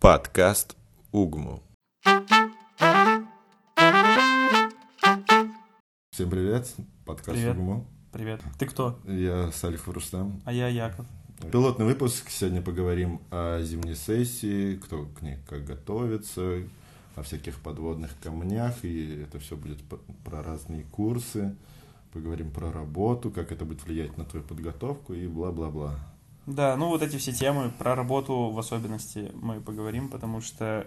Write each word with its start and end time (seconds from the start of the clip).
Подкаст 0.00 0.78
Угму. 1.12 1.62
Всем 6.10 6.30
привет, 6.30 6.74
подкаст 7.04 7.36
Привет. 7.36 7.54
УГМУ. 7.58 7.86
Привет. 8.10 8.40
Ты 8.58 8.64
кто? 8.64 8.98
Я 9.04 9.52
Салих 9.52 9.86
Рустам. 9.88 10.40
А 10.46 10.54
я 10.54 10.68
Яков. 10.68 11.04
Пилотный 11.52 11.84
выпуск. 11.84 12.30
Сегодня 12.30 12.62
поговорим 12.62 13.20
о 13.30 13.60
зимней 13.60 13.94
сессии, 13.94 14.76
кто 14.76 15.04
к 15.04 15.20
ней 15.20 15.36
как 15.46 15.66
готовится, 15.66 16.62
о 17.14 17.22
всяких 17.22 17.60
подводных 17.60 18.18
камнях, 18.22 18.82
и 18.82 19.20
это 19.24 19.38
все 19.38 19.54
будет 19.54 19.80
про 20.24 20.42
разные 20.42 20.84
курсы. 20.84 21.54
Поговорим 22.14 22.50
про 22.52 22.72
работу, 22.72 23.30
как 23.30 23.52
это 23.52 23.66
будет 23.66 23.84
влиять 23.84 24.16
на 24.16 24.24
твою 24.24 24.46
подготовку 24.46 25.12
и 25.12 25.26
бла-бла-бла. 25.26 25.98
Да, 26.54 26.76
ну 26.76 26.88
вот 26.88 27.02
эти 27.02 27.16
все 27.16 27.32
темы 27.32 27.70
про 27.78 27.94
работу 27.94 28.50
в 28.50 28.58
особенности 28.58 29.30
мы 29.40 29.60
поговорим, 29.60 30.08
потому 30.08 30.40
что 30.40 30.86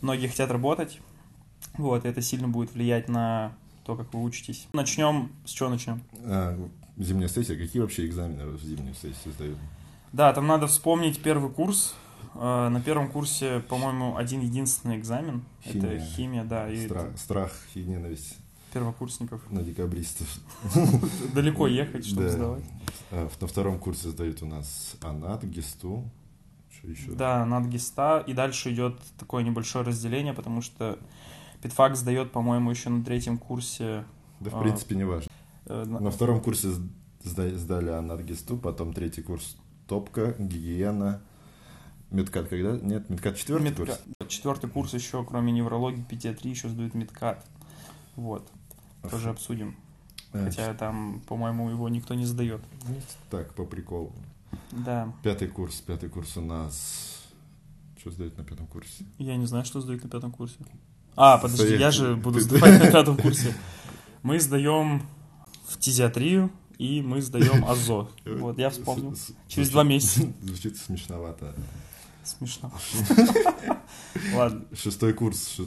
многие 0.00 0.28
хотят 0.28 0.50
работать. 0.50 1.00
Вот, 1.78 2.04
и 2.04 2.08
это 2.08 2.22
сильно 2.22 2.48
будет 2.48 2.72
влиять 2.74 3.08
на 3.08 3.52
то, 3.84 3.96
как 3.96 4.12
вы 4.14 4.22
учитесь. 4.22 4.68
Начнем. 4.72 5.30
С 5.44 5.50
чего 5.50 5.68
начнем? 5.68 6.02
А, 6.24 6.56
зимняя 6.98 7.28
сессия. 7.28 7.56
Какие 7.56 7.82
вообще 7.82 8.06
экзамены 8.06 8.46
в 8.46 8.62
зимнюю 8.62 8.94
сессию 8.94 9.32
сдают? 9.34 9.58
Да, 10.12 10.32
там 10.32 10.46
надо 10.46 10.66
вспомнить 10.66 11.20
первый 11.22 11.50
курс. 11.50 11.94
Э, 12.34 12.68
На 12.68 12.80
первом 12.80 13.10
курсе, 13.10 13.60
по-моему, 13.68 14.16
один 14.16 14.40
единственный 14.40 14.98
экзамен. 14.98 15.42
Химия. 15.64 15.90
Это 15.96 16.04
химия, 16.04 16.44
да, 16.44 16.70
и 16.70 16.84
Страх, 16.86 17.06
страх 17.16 17.52
и 17.74 17.80
ненависть 17.82 18.36
первокурсников. 18.72 19.40
на 19.50 19.62
декабристов. 19.62 20.26
Далеко 21.34 21.66
ехать, 21.66 22.06
чтобы 22.06 22.22
Да. 22.24 22.28
сдавать. 22.30 22.64
А, 23.12 23.28
На 23.40 23.46
втором 23.46 23.78
курсе 23.78 24.08
сдают 24.10 24.42
у 24.42 24.46
нас 24.46 24.96
АНАТ, 25.02 25.44
ГИСТУ. 25.44 26.10
Что 26.70 26.88
еще? 26.88 27.10
Да, 27.12 27.44
над 27.44 27.66
ГИСТа. 27.66 28.24
И 28.26 28.32
дальше 28.32 28.72
идет 28.72 28.98
такое 29.18 29.42
небольшое 29.44 29.84
разделение, 29.84 30.32
потому 30.32 30.62
что 30.62 30.98
Питфак 31.62 31.94
сдает, 31.96 32.32
по-моему, 32.32 32.70
еще 32.70 32.88
на 32.90 33.04
третьем 33.04 33.38
курсе. 33.38 34.04
Да, 34.40 34.50
в 34.50 34.56
А. 34.56 34.60
принципе, 34.62 34.96
не 34.96 35.04
важно. 35.04 35.28
э, 35.66 35.84
на- 35.84 36.10
втором 36.10 36.40
курсе 36.40 36.68
сда- 37.22 37.54
сдали 37.56 37.90
анаргисту, 37.90 38.56
потом 38.58 38.92
третий 38.92 39.22
курс 39.22 39.56
топка, 39.86 40.34
гигиена. 40.38 41.20
Медкат 42.10 42.48
когда? 42.48 42.76
Нет, 42.76 43.08
медкат 43.08 43.36
четвертый 43.36 43.68
Медка- 43.70 43.76
курс. 43.86 44.00
Четвертый 44.28 44.68
курс 44.68 44.92
еще, 44.94 45.24
кроме 45.24 45.52
неврологии, 45.52 46.02
педиатрии, 46.02 46.50
еще 46.50 46.68
сдают 46.68 46.94
медкат. 46.94 47.46
Вот, 48.16 48.50
тоже 49.08 49.28
Ах, 49.30 49.36
обсудим. 49.36 49.76
А, 50.32 50.44
Хотя 50.44 50.74
там, 50.74 51.22
по-моему, 51.26 51.70
его 51.70 51.88
никто 51.88 52.14
не 52.14 52.24
сдает. 52.24 52.60
ну, 52.88 52.94
Так, 53.30 53.54
по 53.54 53.64
приколу. 53.64 54.12
Да, 54.70 55.12
Пятый 55.22 55.48
курс. 55.48 55.80
Пятый 55.80 56.08
курс 56.08 56.36
у 56.36 56.40
нас... 56.40 57.18
Что 57.98 58.10
сдают 58.10 58.36
на 58.36 58.44
пятом 58.44 58.66
курсе? 58.66 59.04
я 59.18 59.36
не 59.36 59.46
знаю, 59.46 59.64
что 59.64 59.80
сдают 59.80 60.02
на 60.02 60.10
пятом 60.10 60.32
курсе. 60.32 60.56
А, 61.14 61.38
подожди, 61.38 61.64
Стоять. 61.64 61.80
я 61.80 61.90
же 61.90 62.16
буду 62.16 62.40
сдавать 62.40 62.82
на 62.82 62.90
пятом 62.90 63.16
курсе. 63.16 63.54
Мы 64.22 64.40
сдаем 64.40 65.02
фтизиатрию 65.68 66.50
и 66.78 67.00
мы 67.00 67.22
сдаем 67.22 67.64
АЗО. 67.64 68.10
Вот, 68.24 68.58
я 68.58 68.70
вспомнил. 68.70 69.14
Через 69.46 69.70
два 69.70 69.84
месяца. 69.84 70.32
Звучит 70.42 70.76
смешновато. 70.76 71.54
Смешно. 72.24 72.72
Ладно. 74.34 74.64
Шестой 74.74 75.12
курс, 75.12 75.60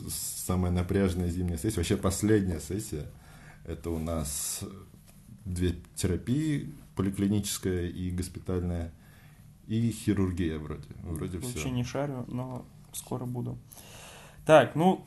самая 0.45 0.71
напряженная 0.71 1.29
зимняя 1.29 1.57
сессия, 1.57 1.77
вообще 1.77 1.97
последняя 1.97 2.59
сессия. 2.59 3.05
Это 3.65 3.89
у 3.89 3.99
нас 3.99 4.63
две 5.45 5.75
терапии, 5.95 6.73
поликлиническая 6.95 7.87
и 7.87 8.11
госпитальная, 8.11 8.91
и 9.67 9.91
хирургия 9.91 10.59
вроде. 10.59 10.87
Вроде 11.03 11.39
Вообще 11.39 11.59
все. 11.59 11.69
не 11.69 11.83
шарю, 11.83 12.25
но 12.27 12.65
скоро 12.93 13.25
буду. 13.25 13.57
Так, 14.45 14.75
ну, 14.75 15.03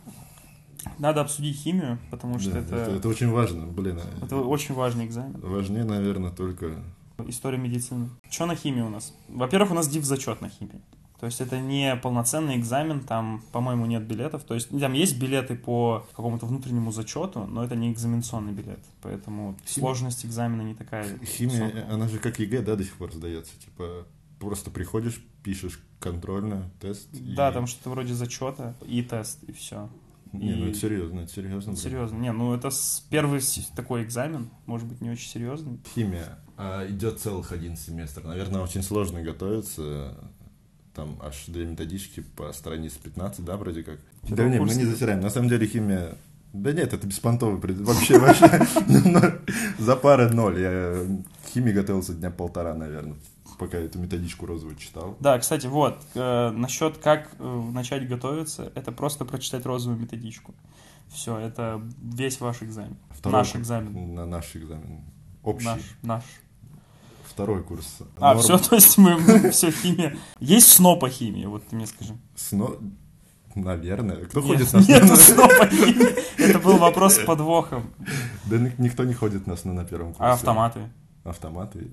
надо 0.98 1.20
обсудить 1.20 1.56
химию, 1.56 1.98
потому 2.10 2.38
что 2.38 2.58
это, 2.58 2.76
это, 2.76 3.08
очень 3.08 3.30
важно, 3.30 3.66
блин. 3.66 4.00
это 4.22 4.36
очень 4.36 4.74
важный 4.74 5.06
экзамен. 5.06 5.38
Важнее, 5.40 5.84
наверное, 5.84 6.30
только... 6.30 6.82
История 7.26 7.58
медицины. 7.58 8.10
Что 8.30 8.46
на 8.46 8.54
химии 8.54 8.80
у 8.80 8.88
нас? 8.88 9.14
Во-первых, 9.28 9.72
у 9.72 9.74
нас 9.74 9.88
див 9.88 10.04
зачет 10.04 10.40
на 10.40 10.48
химии. 10.48 10.80
То 11.20 11.26
есть 11.26 11.40
это 11.40 11.58
не 11.58 11.96
полноценный 11.96 12.56
экзамен, 12.56 13.00
там, 13.00 13.42
по-моему, 13.50 13.86
нет 13.86 14.04
билетов. 14.04 14.44
То 14.44 14.54
есть 14.54 14.68
там 14.70 14.92
есть 14.92 15.18
билеты 15.18 15.56
по 15.56 16.06
какому-то 16.10 16.46
внутреннему 16.46 16.92
зачету, 16.92 17.44
но 17.46 17.64
это 17.64 17.74
не 17.74 17.92
экзаменационный 17.92 18.52
билет. 18.52 18.78
Поэтому 19.02 19.56
Химия- 19.66 19.80
сложность 19.80 20.24
экзамена 20.24 20.62
не 20.62 20.74
такая. 20.74 21.18
Химия, 21.24 21.64
высокая. 21.64 21.92
она 21.92 22.06
же 22.08 22.18
как 22.20 22.38
ЕГЭ, 22.38 22.62
да, 22.62 22.76
до 22.76 22.84
сих 22.84 22.94
пор 22.96 23.12
сдается. 23.12 23.52
Типа, 23.58 24.06
просто 24.38 24.70
приходишь, 24.70 25.20
пишешь 25.42 25.80
контрольно, 25.98 26.70
тест. 26.80 27.08
и- 27.12 27.34
Да, 27.34 27.50
там 27.50 27.66
что-то 27.66 27.90
вроде 27.90 28.14
зачета 28.14 28.76
и 28.86 29.02
тест, 29.02 29.42
и 29.42 29.50
все. 29.52 29.88
Не, 30.32 30.54
ну 30.54 30.66
и- 30.66 30.70
это 30.70 30.78
серьезно, 30.78 31.20
это 31.20 31.32
серьезно. 31.32 31.72
блин. 31.72 31.82
Серьезно. 31.82 32.16
Не, 32.18 32.30
ну 32.32 32.54
это 32.54 32.68
первый 33.10 33.40
такой 33.74 34.04
экзамен, 34.04 34.50
может 34.66 34.86
быть, 34.86 35.00
не 35.00 35.10
очень 35.10 35.28
серьезный. 35.28 35.80
Химия. 35.94 36.38
А, 36.56 36.86
идет 36.88 37.18
целых 37.20 37.50
один 37.50 37.76
семестр. 37.76 38.24
Наверное, 38.24 38.60
очень 38.60 38.82
сложно 38.82 39.22
готовиться. 39.22 40.16
Там 40.98 41.16
аж 41.22 41.44
две 41.46 41.64
методички 41.64 42.24
по 42.34 42.52
странице 42.52 42.98
15, 43.00 43.44
да, 43.44 43.56
вроде 43.56 43.84
как? 43.84 44.00
Да 44.28 44.48
нет, 44.48 44.60
мы 44.60 44.74
не 44.74 44.84
затираем. 44.84 45.20
На 45.20 45.30
самом 45.30 45.48
деле 45.48 45.64
химия... 45.64 46.16
Да 46.52 46.72
нет, 46.72 46.92
это 46.92 47.06
беспонтовый 47.06 47.60
пред- 47.60 47.78
Вообще, 47.82 48.18
вообще. 48.18 48.66
ну, 48.88 49.20
За 49.78 49.94
пары 49.94 50.28
ноль. 50.28 50.58
Я 50.60 51.06
к 51.46 51.50
химии 51.50 51.70
готовился 51.70 52.14
дня 52.14 52.32
полтора, 52.32 52.74
наверное, 52.74 53.14
пока 53.60 53.78
эту 53.78 54.00
методичку 54.00 54.46
розовую 54.46 54.74
читал. 54.74 55.16
Да, 55.20 55.38
кстати, 55.38 55.68
вот, 55.68 56.00
э, 56.16 56.50
насчет 56.50 56.98
как 56.98 57.28
э, 57.38 57.70
начать 57.72 58.08
готовиться, 58.08 58.72
это 58.74 58.90
просто 58.90 59.24
прочитать 59.24 59.66
розовую 59.66 60.00
методичку. 60.00 60.52
Все, 61.12 61.38
это 61.38 61.80
весь 62.02 62.40
ваш 62.40 62.64
экзамен. 62.64 62.96
Второй 63.10 63.38
наш 63.38 63.54
экзамен. 63.54 64.14
На 64.16 64.26
наш 64.26 64.56
экзамен. 64.56 65.02
Общий. 65.44 65.64
Наш, 65.64 65.80
наш. 66.02 66.24
Второй 67.38 67.62
курс. 67.62 67.98
А, 68.18 68.34
Норм- 68.34 68.40
все, 68.42 68.58
то 68.68 68.74
есть 68.74 68.98
мы, 68.98 69.50
все, 69.52 69.70
химия. 69.70 70.16
Есть 70.40 70.72
сно 70.72 70.96
по 70.96 71.08
химии, 71.08 71.46
вот 71.46 71.64
ты 71.68 71.76
мне 71.76 71.86
скажи. 71.86 72.16
Сно... 72.34 72.76
Наверное. 73.54 74.24
Кто 74.26 74.40
Нет, 74.40 74.48
ходит 74.48 74.72
на 74.72 74.78
Нету 74.78 75.06
сно? 75.06 75.16
сно 75.16 75.48
по 75.48 75.66
химии. 75.68 76.40
Это 76.40 76.58
был 76.58 76.76
вопрос 76.78 77.14
с 77.14 77.18
подвохом. 77.24 77.90
Да 78.46 78.56
ни- 78.58 78.74
никто 78.78 79.04
не 79.04 79.14
ходит 79.14 79.46
на 79.46 79.56
сно 79.56 79.72
на 79.72 79.84
первом 79.84 80.14
курсе. 80.14 80.24
А 80.24 80.32
автоматы? 80.32 80.80
Автоматы. 81.24 81.88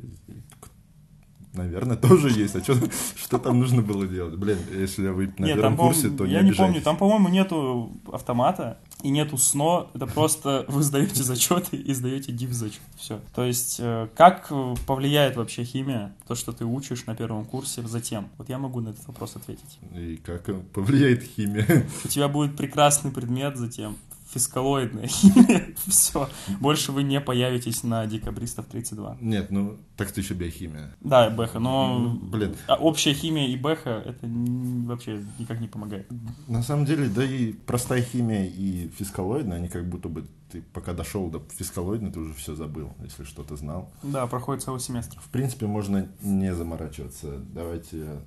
Наверное, 1.55 1.97
тоже 2.09 2.29
есть. 2.29 2.55
А 2.55 2.63
что, 2.63 2.75
что 3.15 3.39
там 3.39 3.59
нужно 3.59 3.81
было 3.81 4.05
делать? 4.07 4.35
Блин, 4.35 4.57
если 4.71 5.07
вы 5.09 5.33
на 5.37 5.45
Нет, 5.45 5.55
первом 5.55 5.77
там, 5.77 5.87
курсе, 5.87 6.09
то 6.09 6.25
не 6.25 6.33
я 6.33 6.41
не 6.41 6.51
помню, 6.51 6.81
там, 6.81 6.97
по-моему, 6.97 7.29
нету 7.29 7.91
автомата 8.11 8.77
и 9.01 9.09
нету 9.09 9.37
сно, 9.37 9.89
это 9.93 10.07
просто 10.07 10.65
вы 10.69 10.83
сдаете 10.83 11.23
зачеты 11.23 11.77
и 11.77 11.93
сдаете 11.93 12.31
див 12.31 12.51
зачет. 12.51 12.81
Все. 12.97 13.19
То 13.33 13.43
есть, 13.43 13.77
э, 13.79 14.07
как 14.15 14.51
повлияет 14.85 15.35
вообще 15.35 15.63
химия, 15.63 16.15
то, 16.27 16.35
что 16.35 16.51
ты 16.51 16.65
учишь 16.65 17.05
на 17.05 17.15
первом 17.15 17.45
курсе 17.45 17.81
затем? 17.87 18.29
Вот 18.37 18.49
я 18.49 18.57
могу 18.57 18.81
на 18.81 18.89
этот 18.89 19.07
вопрос 19.07 19.35
ответить. 19.35 19.79
И 19.93 20.17
как 20.17 20.49
повлияет 20.71 21.23
химия? 21.23 21.85
У 22.03 22.07
тебя 22.07 22.27
будет 22.27 22.55
прекрасный 22.55 23.11
предмет 23.11 23.57
затем, 23.57 23.95
фискалоидная 24.33 25.07
химия, 25.07 25.67
все. 25.87 26.29
Больше 26.59 26.91
вы 26.91 27.03
не 27.03 27.19
появитесь 27.21 27.83
на 27.83 28.05
декабристов 28.07 28.65
32. 28.65 29.17
Нет, 29.21 29.51
ну, 29.51 29.77
так 29.97 30.09
что 30.09 30.21
еще 30.21 30.33
биохимия. 30.33 30.95
Да, 31.01 31.29
Бэха, 31.29 31.59
но 31.59 31.99
Ну, 31.99 32.15
блин. 32.19 32.55
а 32.67 32.75
общая 32.75 33.13
химия 33.13 33.47
и 33.47 33.55
Бэха 33.55 34.01
это 34.05 34.19
вообще 34.23 35.23
никак 35.39 35.59
не 35.61 35.67
помогает. 35.67 36.09
На 36.47 36.63
самом 36.63 36.85
деле, 36.85 37.07
да 37.09 37.23
и 37.23 37.53
простая 37.53 38.01
химия 38.01 38.45
и 38.45 38.89
фискалоидная, 38.97 39.57
они 39.57 39.67
как 39.69 39.87
будто 39.87 40.09
бы 40.09 40.25
ты 40.51 40.61
пока 40.61 40.93
дошел 40.93 41.29
до 41.29 41.43
фискалоидной, 41.57 42.11
ты 42.11 42.19
уже 42.19 42.33
все 42.33 42.55
забыл, 42.55 42.93
если 43.03 43.23
что-то 43.23 43.55
знал. 43.55 43.91
Да, 44.03 44.27
проходит 44.27 44.63
целый 44.63 44.79
семестр. 44.79 45.19
В 45.19 45.29
принципе, 45.29 45.65
можно 45.65 46.07
не 46.21 46.53
заморачиваться. 46.53 47.39
Давайте 47.53 48.21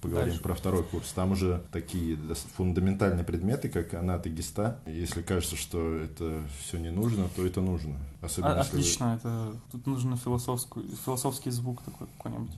поговорим 0.00 0.30
Дальше. 0.30 0.42
про 0.42 0.54
второй 0.54 0.82
курс. 0.84 1.12
Там 1.12 1.32
уже 1.32 1.62
такие 1.72 2.16
фундаментальные 2.56 3.24
предметы, 3.24 3.68
как 3.68 3.94
анат 3.94 4.26
и 4.26 4.30
гиста. 4.30 4.80
Если 4.86 5.22
кажется, 5.22 5.56
что 5.56 5.94
это 5.96 6.42
все 6.60 6.78
не 6.78 6.90
нужно, 6.90 7.28
то 7.36 7.44
это 7.44 7.60
нужно. 7.60 7.96
Особенно 8.20 8.54
А- 8.54 8.58
если 8.58 8.78
Отлично, 8.78 9.14
это 9.16 9.54
тут 9.72 9.86
философскую, 10.16 10.86
философский 11.04 11.50
звук 11.50 11.82
такой 11.82 12.06
какой-нибудь. 12.16 12.56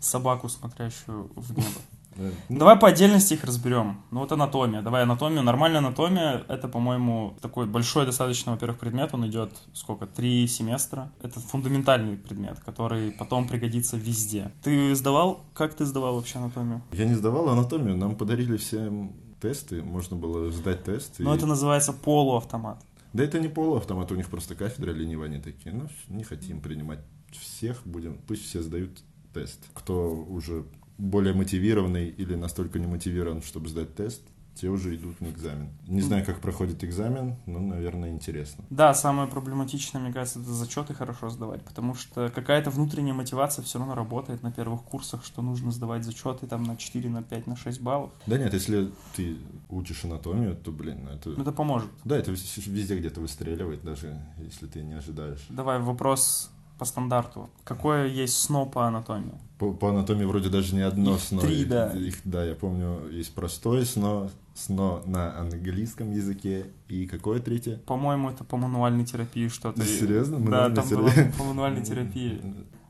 Собаку, 0.00 0.48
смотрящую 0.48 1.30
в 1.34 1.50
небо. 1.56 1.80
Ну, 2.16 2.58
Давай 2.58 2.76
по 2.78 2.88
отдельности 2.88 3.34
их 3.34 3.44
разберем. 3.44 4.02
Ну 4.10 4.20
вот 4.20 4.32
анатомия. 4.32 4.82
Давай 4.82 5.02
анатомию. 5.02 5.42
Нормальная 5.42 5.78
анатомия 5.78 6.44
это, 6.48 6.68
по-моему, 6.68 7.36
такой 7.40 7.66
большой 7.66 8.06
достаточно, 8.06 8.52
во-первых, 8.52 8.78
предмет. 8.78 9.12
Он 9.14 9.26
идет 9.26 9.50
сколько? 9.72 10.06
Три 10.06 10.46
семестра. 10.46 11.12
Это 11.22 11.40
фундаментальный 11.40 12.16
предмет, 12.16 12.60
который 12.64 13.10
потом 13.12 13.48
пригодится 13.48 13.96
везде. 13.96 14.52
Ты 14.62 14.94
сдавал? 14.94 15.44
Как 15.54 15.74
ты 15.74 15.84
сдавал 15.84 16.16
вообще 16.16 16.38
анатомию? 16.38 16.82
Я 16.92 17.06
не 17.06 17.14
сдавал 17.14 17.48
анатомию, 17.48 17.96
нам 17.96 18.16
подарили 18.16 18.56
всем 18.56 19.12
тесты, 19.40 19.82
можно 19.82 20.16
было 20.16 20.50
сдать 20.50 20.84
тест. 20.84 21.16
Ну, 21.18 21.32
и- 21.32 21.36
это 21.36 21.46
называется 21.46 21.92
полуавтомат. 21.92 22.78
Да 23.12 23.22
это 23.22 23.38
не 23.38 23.48
полуавтомат, 23.48 24.10
у 24.10 24.14
них 24.16 24.28
просто 24.28 24.54
кафедра 24.54 24.90
ленивая, 24.92 25.28
они 25.28 25.38
такие, 25.40 25.74
ну, 25.74 25.88
не 26.08 26.24
хотим 26.24 26.60
принимать 26.60 27.00
всех, 27.30 27.82
будем, 27.84 28.18
пусть 28.26 28.44
все 28.44 28.62
сдают 28.62 28.90
тест. 29.32 29.60
Кто 29.74 30.10
уже 30.14 30.64
более 30.98 31.34
мотивированный 31.34 32.08
или 32.08 32.34
настолько 32.34 32.78
не 32.78 32.86
мотивирован, 32.86 33.42
чтобы 33.42 33.68
сдать 33.68 33.94
тест, 33.94 34.22
те 34.54 34.68
уже 34.68 34.94
идут 34.94 35.20
на 35.20 35.26
экзамен. 35.28 35.70
Не 35.88 36.00
знаю, 36.00 36.24
как 36.24 36.40
проходит 36.40 36.84
экзамен, 36.84 37.36
но, 37.46 37.58
наверное, 37.58 38.10
интересно. 38.10 38.64
Да, 38.70 38.94
самое 38.94 39.28
проблематичное, 39.28 40.00
мне 40.00 40.12
кажется, 40.12 40.40
это 40.40 40.52
зачеты 40.52 40.94
хорошо 40.94 41.28
сдавать, 41.28 41.62
потому 41.64 41.94
что 41.94 42.30
какая-то 42.32 42.70
внутренняя 42.70 43.14
мотивация 43.14 43.64
все 43.64 43.80
равно 43.80 43.96
работает 43.96 44.42
на 44.44 44.52
первых 44.52 44.82
курсах, 44.82 45.24
что 45.24 45.42
нужно 45.42 45.72
сдавать 45.72 46.04
зачеты 46.04 46.46
там 46.46 46.62
на 46.62 46.76
4, 46.76 47.10
на 47.10 47.22
5, 47.22 47.46
на 47.48 47.56
6 47.56 47.80
баллов. 47.80 48.12
Да 48.26 48.38
нет, 48.38 48.54
если 48.54 48.92
ты 49.16 49.38
учишь 49.68 50.04
анатомию, 50.04 50.54
то, 50.54 50.70
блин, 50.70 51.00
ну 51.04 51.10
это... 51.10 51.30
Это 51.30 51.50
поможет. 51.50 51.90
Да, 52.04 52.16
это 52.16 52.30
везде 52.30 52.96
где-то 52.96 53.20
выстреливает, 53.20 53.82
даже 53.82 54.16
если 54.38 54.66
ты 54.66 54.84
не 54.84 54.94
ожидаешь. 54.94 55.44
Давай 55.48 55.80
вопрос 55.80 56.50
по 56.78 56.84
стандарту. 56.84 57.48
Какое 57.64 58.06
есть 58.08 58.36
сно 58.36 58.66
по 58.66 58.86
анатомии? 58.86 59.34
По, 59.58 59.72
по 59.72 59.90
анатомии 59.90 60.24
вроде 60.24 60.48
даже 60.48 60.74
не 60.74 60.80
одно 60.82 61.14
Их 61.14 61.20
сно. 61.20 61.40
три, 61.40 61.62
Их- 61.62 61.68
да. 61.68 61.92
Их, 61.92 62.16
да, 62.24 62.44
я 62.44 62.54
помню, 62.54 63.08
есть 63.10 63.32
простое 63.34 63.84
сно, 63.84 64.30
сно 64.54 65.02
на 65.06 65.38
английском 65.38 66.10
языке 66.12 66.66
и 66.88 67.06
какое 67.06 67.40
третье? 67.40 67.76
По-моему, 67.86 68.30
это 68.30 68.42
по 68.44 68.56
мануальной 68.56 69.04
терапии 69.04 69.48
что-то. 69.48 69.78
Да, 69.80 69.86
серьезно? 69.86 70.40
Да, 70.40 70.70
там 70.70 70.86
терапии? 70.86 71.22
было 71.22 71.32
по 71.38 71.44
мануальной 71.44 71.82
терапии. 71.84 72.40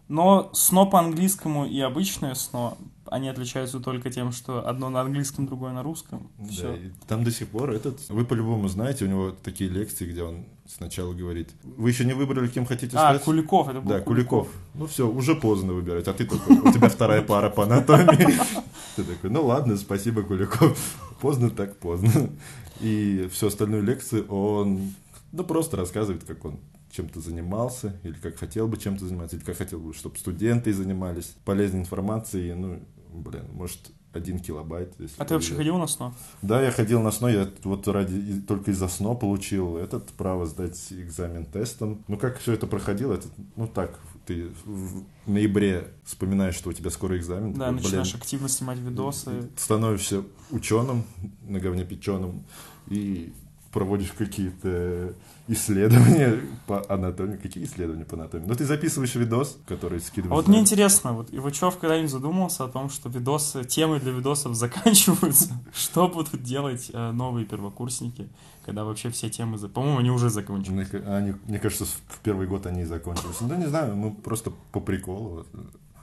Но 0.08 0.50
сно 0.52 0.86
по-английскому 0.86 1.66
и 1.66 1.80
обычное 1.80 2.34
сно, 2.34 2.76
они 3.06 3.28
отличаются 3.28 3.80
только 3.80 4.10
тем, 4.10 4.32
что 4.32 4.66
одно 4.66 4.90
на 4.90 5.00
английском, 5.00 5.46
другое 5.46 5.72
на 5.72 5.82
русском. 5.82 6.30
Да, 6.38 6.48
Все. 6.48 6.74
и 6.74 6.90
там 7.06 7.24
до 7.24 7.30
сих 7.30 7.48
пор 7.48 7.70
этот... 7.70 8.00
Вы 8.08 8.24
по-любому 8.24 8.68
знаете, 8.68 9.04
у 9.04 9.08
него 9.08 9.30
такие 9.30 9.70
лекции, 9.70 10.10
где 10.10 10.22
он 10.22 10.46
сначала 10.66 11.12
говорит, 11.12 11.50
вы 11.62 11.90
еще 11.90 12.04
не 12.04 12.14
выбрали, 12.14 12.48
кем 12.48 12.66
хотите 12.66 12.96
А, 12.96 13.10
стать? 13.14 13.22
Куликов, 13.22 13.68
это 13.68 13.80
был 13.80 13.90
Да, 13.90 14.00
Куликов. 14.00 14.48
Ну 14.74 14.86
все, 14.86 15.08
уже 15.08 15.34
поздно 15.34 15.72
выбирать, 15.74 16.08
а 16.08 16.12
ты 16.14 16.24
такой, 16.24 16.56
у 16.56 16.72
тебя 16.72 16.88
вторая 16.88 17.22
пара 17.22 17.50
по 17.50 17.64
анатомии. 17.64 18.34
Ты 18.96 19.02
такой, 19.02 19.28
ну 19.30 19.44
ладно, 19.44 19.76
спасибо, 19.76 20.22
Куликов. 20.22 20.78
Поздно 21.20 21.50
так 21.50 21.76
поздно. 21.78 22.30
И 22.80 23.28
всю 23.32 23.48
остальную 23.48 23.82
лекцию 23.82 24.24
он, 24.28 24.94
ну 25.32 25.42
просто 25.42 25.76
рассказывает, 25.76 26.22
как 26.24 26.44
он 26.44 26.60
чем-то 26.94 27.20
занимался, 27.20 27.98
или 28.04 28.14
как 28.14 28.36
хотел 28.38 28.68
бы 28.68 28.76
чем-то 28.76 29.04
заниматься, 29.06 29.36
или 29.36 29.44
как 29.44 29.56
хотел 29.56 29.80
бы, 29.80 29.92
чтобы 29.94 30.16
студенты 30.16 30.72
занимались 30.72 31.34
полезной 31.44 31.80
информацией, 31.80 32.54
ну, 32.54 32.80
блин, 33.20 33.44
может, 33.52 33.78
один 34.12 34.38
килобайт. 34.38 34.94
Если 34.98 35.20
А 35.20 35.24
ты 35.24 35.34
вообще 35.34 35.54
ходил 35.54 35.76
на 35.76 35.86
сно? 35.86 36.14
Да, 36.42 36.62
я 36.62 36.70
ходил 36.70 37.02
на 37.02 37.10
СНО, 37.10 37.28
я 37.28 37.50
вот 37.64 37.86
ради 37.88 38.40
только 38.42 38.70
из-за 38.70 38.88
СНО 38.88 39.14
получил 39.14 39.76
этот 39.76 40.08
право 40.10 40.46
сдать 40.46 40.78
экзамен 40.92 41.46
тестом. 41.46 42.04
Ну, 42.08 42.16
как 42.16 42.38
все 42.38 42.52
это 42.52 42.66
проходило, 42.66 43.14
это, 43.14 43.28
ну, 43.56 43.66
так, 43.66 43.98
ты 44.26 44.50
в 44.64 45.04
ноябре 45.26 45.92
вспоминаешь, 46.04 46.54
что 46.54 46.70
у 46.70 46.72
тебя 46.72 46.90
скоро 46.90 47.18
экзамен. 47.18 47.52
Да, 47.52 47.66
такой, 47.66 47.82
начинаешь 47.82 48.12
блин, 48.12 48.22
активно 48.22 48.48
снимать 48.48 48.78
видосы. 48.78 49.50
становишься 49.56 50.22
ученым, 50.50 51.04
на 51.42 51.58
говне 51.58 51.84
печеным, 51.84 52.44
и 52.88 53.32
проводишь 53.74 54.12
какие-то 54.16 55.12
исследования 55.48 56.40
по 56.66 56.82
анатомии. 56.88 57.36
Какие 57.36 57.64
исследования 57.64 58.04
по 58.04 58.16
анатомии? 58.16 58.46
Ну, 58.46 58.54
ты 58.54 58.64
записываешь 58.64 59.14
видос, 59.16 59.58
который 59.66 59.98
А 59.98 60.00
скидываешь. 60.00 60.36
вот 60.36 60.48
мне 60.48 60.60
интересно, 60.60 61.12
вот 61.12 61.28
Ивачев 61.32 61.76
когда-нибудь 61.76 62.10
задумался 62.10 62.64
о 62.64 62.68
том, 62.68 62.88
что 62.88 63.08
видосы, 63.10 63.64
темы 63.64 64.00
для 64.00 64.12
видосов 64.12 64.54
заканчиваются? 64.64 65.50
Что 65.74 66.08
будут 66.08 66.42
делать 66.42 66.90
э, 66.92 67.10
новые 67.10 67.44
первокурсники, 67.46 68.28
когда 68.64 68.84
вообще 68.84 69.10
все 69.10 69.28
темы... 69.28 69.58
По-моему, 69.58 69.98
они 69.98 70.10
уже 70.10 70.30
закончились. 70.30 70.70
Мне, 70.74 70.86
ка- 70.86 71.16
они- 71.16 71.34
мне 71.46 71.58
кажется, 71.58 71.84
в 71.84 72.20
первый 72.22 72.46
год 72.46 72.66
они 72.66 72.82
и 72.82 72.84
закончились. 72.86 73.40
Ну, 73.40 73.54
не 73.56 73.66
знаю, 73.66 73.96
мы 73.96 74.14
просто 74.14 74.52
по 74.72 74.80
приколу 74.80 75.28
вот, 75.30 75.48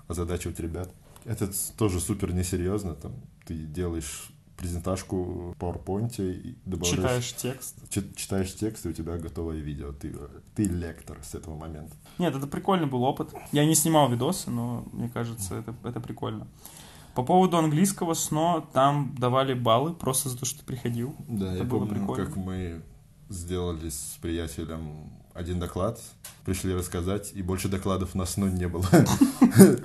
озадачивать 0.07 0.59
ребят. 0.59 0.91
Это 1.25 1.49
тоже 1.77 1.99
супер 1.99 2.33
несерьезно. 2.33 2.95
Там, 2.95 3.13
ты 3.45 3.55
делаешь 3.55 4.29
презентажку 4.57 5.23
в 5.51 5.55
PowerPoint 5.59 6.13
и 6.21 6.55
добавляешь... 6.65 6.95
Читаешь 6.95 7.33
текст. 7.33 7.75
чи- 7.89 8.13
читаешь 8.15 8.53
текст, 8.55 8.85
и 8.85 8.89
у 8.89 8.93
тебя 8.93 9.17
готовое 9.17 9.57
видео. 9.57 9.91
Ты, 9.91 10.15
ты 10.55 10.65
лектор 10.65 11.17
с 11.23 11.33
этого 11.35 11.55
момента. 11.57 11.95
Нет, 12.19 12.35
это 12.35 12.47
прикольный 12.47 12.87
был 12.87 13.03
опыт. 13.03 13.33
Я 13.51 13.65
не 13.65 13.75
снимал 13.75 14.09
видосы, 14.09 14.49
но 14.51 14.85
мне 14.91 15.09
кажется, 15.09 15.55
это, 15.55 15.73
это 15.83 15.99
прикольно. 15.99 16.47
По 17.15 17.23
поводу 17.23 17.57
английского 17.57 18.13
сно, 18.13 18.65
там 18.73 19.15
давали 19.19 19.53
баллы 19.53 19.93
просто 19.93 20.29
за 20.29 20.37
то, 20.37 20.45
что 20.45 20.59
ты 20.59 20.65
приходил. 20.65 21.15
Да, 21.27 21.47
Это 21.47 21.57
я 21.57 21.63
было 21.63 21.79
помню, 21.79 21.95
прикольно. 21.95 22.25
как 22.25 22.35
мы 22.37 22.81
сделали 23.29 23.89
с 23.89 24.17
приятелем 24.21 25.09
один 25.33 25.59
доклад, 25.59 25.99
пришли 26.45 26.73
рассказать, 26.73 27.31
и 27.33 27.41
больше 27.41 27.67
докладов 27.69 28.15
на 28.15 28.25
сну 28.25 28.47
не 28.47 28.67
было. 28.67 28.85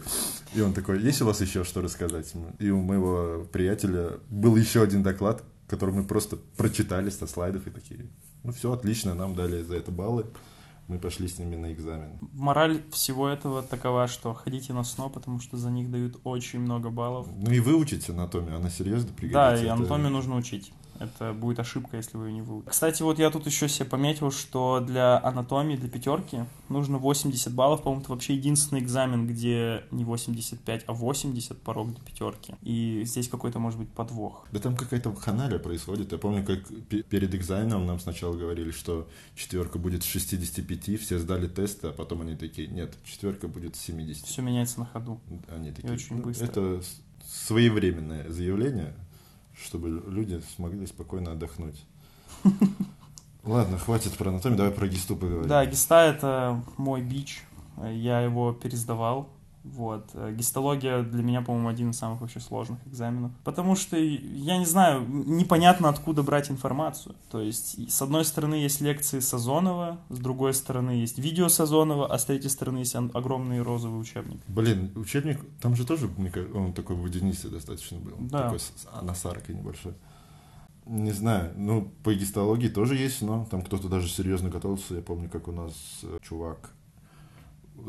И 0.56 0.60
он 0.62 0.72
такой, 0.72 1.02
есть 1.02 1.20
у 1.20 1.26
вас 1.26 1.40
еще 1.42 1.64
что 1.64 1.82
рассказать? 1.82 2.32
И 2.58 2.70
у 2.70 2.80
моего 2.80 3.44
приятеля 3.52 4.12
был 4.30 4.56
еще 4.56 4.82
один 4.82 5.02
доклад, 5.02 5.44
который 5.68 5.94
мы 5.94 6.04
просто 6.04 6.36
прочитали 6.56 7.10
со 7.10 7.26
слайдов 7.26 7.66
и 7.66 7.70
такие, 7.70 8.06
ну 8.42 8.52
все, 8.52 8.72
отлично, 8.72 9.14
нам 9.14 9.34
дали 9.34 9.62
за 9.62 9.76
это 9.76 9.90
баллы, 9.90 10.24
мы 10.88 10.98
пошли 10.98 11.28
с 11.28 11.38
ними 11.38 11.56
на 11.56 11.72
экзамен. 11.72 12.18
Мораль 12.32 12.80
всего 12.90 13.28
этого 13.28 13.62
такова, 13.62 14.06
что 14.06 14.32
ходите 14.32 14.72
на 14.72 14.84
сно, 14.84 15.10
потому 15.10 15.40
что 15.40 15.56
за 15.58 15.70
них 15.70 15.90
дают 15.90 16.20
очень 16.24 16.60
много 16.60 16.90
баллов. 16.90 17.26
Ну 17.36 17.50
и 17.50 17.60
выучить 17.60 18.08
анатомию, 18.08 18.56
она 18.56 18.70
серьезно 18.70 19.12
пригодится. 19.12 19.32
Да, 19.34 19.56
и 19.56 19.64
Это- 19.64 19.72
анатомию 19.74 20.10
нужно 20.10 20.36
учить. 20.36 20.72
Это 21.00 21.32
будет 21.32 21.58
ошибка, 21.58 21.96
если 21.96 22.16
вы 22.16 22.28
ее 22.28 22.34
не 22.34 22.42
выучите. 22.42 22.70
Кстати, 22.70 23.02
вот 23.02 23.18
я 23.18 23.30
тут 23.30 23.46
еще 23.46 23.68
себе 23.68 23.86
пометил, 23.86 24.30
что 24.30 24.80
для 24.80 25.18
анатомии, 25.22 25.76
для 25.76 25.88
пятерки 25.88 26.44
нужно 26.68 26.98
80 26.98 27.52
баллов. 27.54 27.82
По-моему, 27.82 28.02
это 28.02 28.12
вообще 28.12 28.34
единственный 28.34 28.80
экзамен, 28.80 29.26
где 29.26 29.84
не 29.90 30.04
85, 30.04 30.84
а 30.86 30.92
80 30.92 31.60
порог 31.62 31.92
для 31.94 32.02
пятерки. 32.04 32.54
И 32.62 33.02
здесь 33.04 33.28
какой-то, 33.28 33.58
может 33.58 33.78
быть, 33.78 33.88
подвох. 33.90 34.46
Да 34.52 34.58
там 34.60 34.76
какая-то 34.76 35.14
ханалия 35.14 35.58
происходит. 35.58 36.12
Я 36.12 36.18
помню, 36.18 36.44
как 36.44 36.60
пе- 36.88 37.02
перед 37.02 37.34
экзаменом 37.34 37.86
нам 37.86 37.98
сначала 38.00 38.34
говорили, 38.36 38.70
что 38.70 39.08
четверка 39.34 39.78
будет 39.78 40.02
с 40.02 40.06
65, 40.06 41.00
все 41.00 41.18
сдали 41.18 41.46
тесты, 41.46 41.88
а 41.88 41.92
потом 41.92 42.22
они 42.22 42.36
такие, 42.36 42.68
нет, 42.68 42.94
четверка 43.04 43.48
будет 43.48 43.76
с 43.76 43.80
70. 43.80 44.26
Все 44.26 44.42
меняется 44.42 44.80
на 44.80 44.86
ходу. 44.86 45.20
Они 45.48 45.70
такие, 45.72 45.92
очень 45.92 46.16
«Ну, 46.16 46.22
быстро». 46.22 46.44
Это 46.46 46.82
своевременное 47.28 48.28
заявление, 48.30 48.94
чтобы 49.62 49.88
люди 49.88 50.42
смогли 50.54 50.86
спокойно 50.86 51.32
отдохнуть. 51.32 51.84
Ладно, 53.44 53.78
хватит 53.78 54.12
про 54.16 54.30
анатомию, 54.30 54.58
давай 54.58 54.72
про 54.72 54.88
гисту 54.88 55.16
поговорим. 55.16 55.48
Да, 55.48 55.64
гиста 55.64 56.04
это 56.04 56.62
мой 56.76 57.00
бич. 57.00 57.42
Я 57.82 58.20
его 58.20 58.52
пересдавал. 58.52 59.28
Вот. 59.74 60.10
Э, 60.14 60.32
Гистология 60.32 61.02
для 61.02 61.22
меня, 61.22 61.42
по-моему, 61.42 61.68
один 61.68 61.90
из 61.90 61.98
самых 61.98 62.20
вообще 62.20 62.40
сложных 62.40 62.78
экзаменов. 62.86 63.32
Потому 63.44 63.74
что, 63.76 63.96
я 63.96 64.58
не 64.58 64.64
знаю, 64.66 65.04
непонятно, 65.08 65.88
откуда 65.88 66.22
брать 66.22 66.50
информацию. 66.50 67.14
То 67.30 67.40
есть, 67.40 67.90
с 67.90 68.00
одной 68.02 68.24
стороны, 68.24 68.54
есть 68.54 68.80
лекции 68.80 69.20
Сазонова, 69.20 69.98
с 70.08 70.18
другой 70.18 70.54
стороны, 70.54 70.90
есть 70.92 71.18
видео 71.18 71.48
Сазонова, 71.48 72.06
а 72.06 72.18
с 72.18 72.24
третьей 72.24 72.50
стороны, 72.50 72.78
есть 72.78 72.94
огромный 72.94 73.60
розовый 73.62 74.00
учебник. 74.00 74.40
Блин, 74.48 74.92
учебник, 74.94 75.40
там 75.60 75.74
же 75.74 75.84
тоже, 75.84 76.08
мне 76.16 76.30
кажется, 76.30 76.56
он 76.56 76.72
такой 76.72 76.96
водянистый 76.96 77.50
достаточно 77.50 77.98
был. 77.98 78.14
Да. 78.20 78.44
Такой 78.44 78.60
с- 78.60 78.72
с 78.76 78.86
анасаркой 78.92 79.54
небольшой. 79.56 79.94
Не 80.86 81.10
знаю, 81.10 81.52
ну, 81.56 81.90
по 82.04 82.14
гистологии 82.14 82.68
тоже 82.68 82.94
есть, 82.94 83.20
но 83.20 83.44
там 83.50 83.62
кто-то 83.62 83.88
даже 83.88 84.08
серьезно 84.08 84.48
готовился. 84.50 84.94
Я 84.94 85.02
помню, 85.02 85.28
как 85.28 85.48
у 85.48 85.52
нас 85.52 85.72
э, 86.04 86.18
чувак 86.22 86.70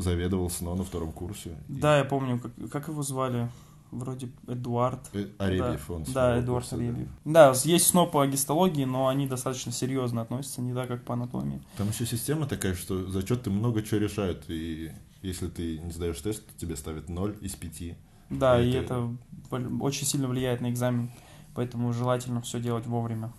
заведовал 0.01 0.49
СНО 0.49 0.75
на 0.75 0.83
втором 0.83 1.11
курсе. 1.11 1.57
И- 1.67 1.73
Да, 1.73 1.97
я 1.97 2.05
помню, 2.05 2.39
как, 2.39 2.69
как 2.71 2.87
его 2.87 3.01
звали. 3.03 3.49
Вроде 3.89 4.29
Эдуард. 4.47 4.99
Э, 5.13 5.27
Аребьев 5.37 5.85
да, 5.87 5.93
он. 5.93 6.03
Да, 6.03 6.39
Эдуард 6.39 6.65
курса, 6.65 6.77
да. 6.77 6.83
Аребьев. 6.83 7.07
Да, 7.23 7.53
есть 7.63 7.87
сно 7.87 8.05
по 8.05 8.25
гистологии, 8.27 8.83
но 8.83 9.07
они 9.07 9.27
достаточно 9.27 9.71
серьезно 9.71 10.21
относятся, 10.23 10.61
не 10.61 10.73
так, 10.73 10.89
как 10.89 11.05
по 11.05 11.13
анатомии. 11.13 11.61
Там 11.77 11.87
еще 11.87 12.05
система 12.05 12.47
такая, 12.47 12.75
что 12.75 13.09
зачеты 13.09 13.49
много 13.49 13.81
чего 13.81 14.01
решают. 14.01 14.43
И 14.49 14.91
если 15.21 15.47
ты 15.47 15.79
не 15.79 15.91
сдаешь 15.91 16.19
тест, 16.19 16.45
то 16.45 16.59
тебе 16.59 16.75
ставят 16.75 17.07
0 17.07 17.37
из 17.39 17.55
5. 17.55 17.95
Да, 18.29 18.61
и 18.61 18.71
Это- 18.71 18.79
это 18.83 19.17
вол- 19.49 19.83
очень 19.85 20.05
сильно 20.05 20.27
влияет 20.27 20.59
на 20.59 20.69
экзамен, 20.69 21.09
поэтому 21.55 21.93
желательно 21.93 22.41
все 22.41 22.59
делать 22.59 22.85
вовремя. 22.87 23.31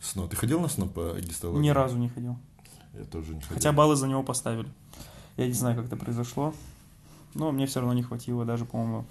СНО. 0.00 0.26
Ты 0.26 0.34
ходил 0.34 0.58
на 0.60 0.66
СНО 0.68 0.88
по 0.88 1.14
гистологии? 1.20 1.62
Ни 1.62 1.68
разу 1.70 1.96
не 1.98 2.08
ходил. 2.08 2.36
Я 2.94 3.04
тоже 3.04 3.32
не 3.32 3.40
ходил. 3.40 3.54
Хотя 3.54 3.72
баллы 3.72 3.94
за 3.94 4.08
него 4.08 4.24
поставили. 4.24 4.68
Я 5.36 5.46
не 5.46 5.52
знаю, 5.52 5.76
как 5.76 5.86
это 5.86 5.96
произошло, 5.96 6.54
но 7.34 7.50
мне 7.52 7.66
все 7.66 7.80
равно 7.80 7.94
не 7.94 8.02
хватило 8.02 8.44
даже, 8.44 8.64
по-моему, 8.64 9.04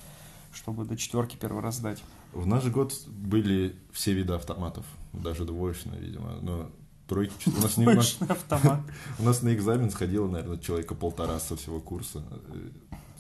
чтобы 0.54 0.86
до 0.86 0.96
четверки 0.96 1.36
первый 1.40 1.62
раз 1.62 1.76
сдать. 1.76 2.02
В 2.32 2.46
наш 2.48 2.66
год 2.66 2.94
были 3.08 3.76
все 3.92 4.14
виды 4.14 4.34
автоматов, 4.34 4.86
даже 5.12 5.46
двоечные, 5.46 6.00
видимо, 6.00 6.38
но 6.42 6.70
тройки... 7.08 7.34
У 7.46 7.62
нас, 7.62 7.78
не, 7.78 7.86
у, 7.88 7.94
нас, 7.94 8.18
автомат. 8.28 8.80
у 9.20 9.24
нас 9.24 9.42
на 9.42 9.54
экзамен 9.54 9.92
сходило, 9.92 10.28
наверное, 10.28 10.58
человека 10.58 10.96
полтора 10.96 11.40
со 11.40 11.56
всего 11.58 11.80
курса. 11.80 12.24
Э, 12.48 12.70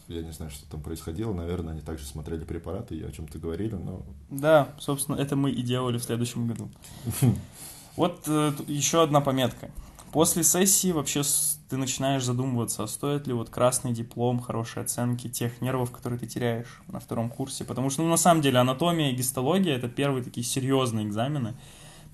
Я 0.07 0.21
не 0.23 0.31
знаю, 0.31 0.51
что 0.51 0.65
там 0.69 0.81
происходило. 0.81 1.33
Наверное, 1.33 1.73
они 1.73 1.81
также 1.81 2.05
смотрели 2.05 2.43
препараты 2.45 2.95
и 2.95 3.03
о 3.03 3.11
чем-то 3.11 3.37
говорили, 3.39 3.75
но... 3.75 4.03
Да, 4.29 4.69
собственно, 4.79 5.17
это 5.17 5.35
мы 5.35 5.51
и 5.51 5.61
делали 5.61 5.97
в 5.97 6.03
следующем 6.03 6.47
году. 6.47 6.69
Вот 7.95 8.23
э, 8.25 8.53
еще 8.67 9.03
одна 9.03 9.21
пометка. 9.21 9.69
После 10.13 10.43
сессии 10.43 10.91
вообще 10.91 11.23
ты 11.69 11.75
начинаешь 11.75 12.23
задумываться, 12.23 12.83
а 12.83 12.87
стоит 12.87 13.25
ли 13.25 13.33
вот 13.33 13.49
красный 13.49 13.93
диплом, 13.93 14.39
хорошие 14.39 14.83
оценки 14.83 15.27
тех 15.27 15.59
нервов, 15.59 15.89
которые 15.89 16.19
ты 16.19 16.27
теряешь 16.27 16.83
на 16.87 16.99
втором 16.99 17.31
курсе. 17.31 17.65
Потому 17.65 17.89
что, 17.89 18.03
ну, 18.03 18.09
на 18.09 18.17
самом 18.17 18.43
деле, 18.43 18.59
анатомия 18.59 19.09
и 19.09 19.15
гистология— 19.15 19.75
это 19.75 19.89
первые 19.89 20.23
такие 20.23 20.45
серьезные 20.45 21.07
экзамены, 21.07 21.55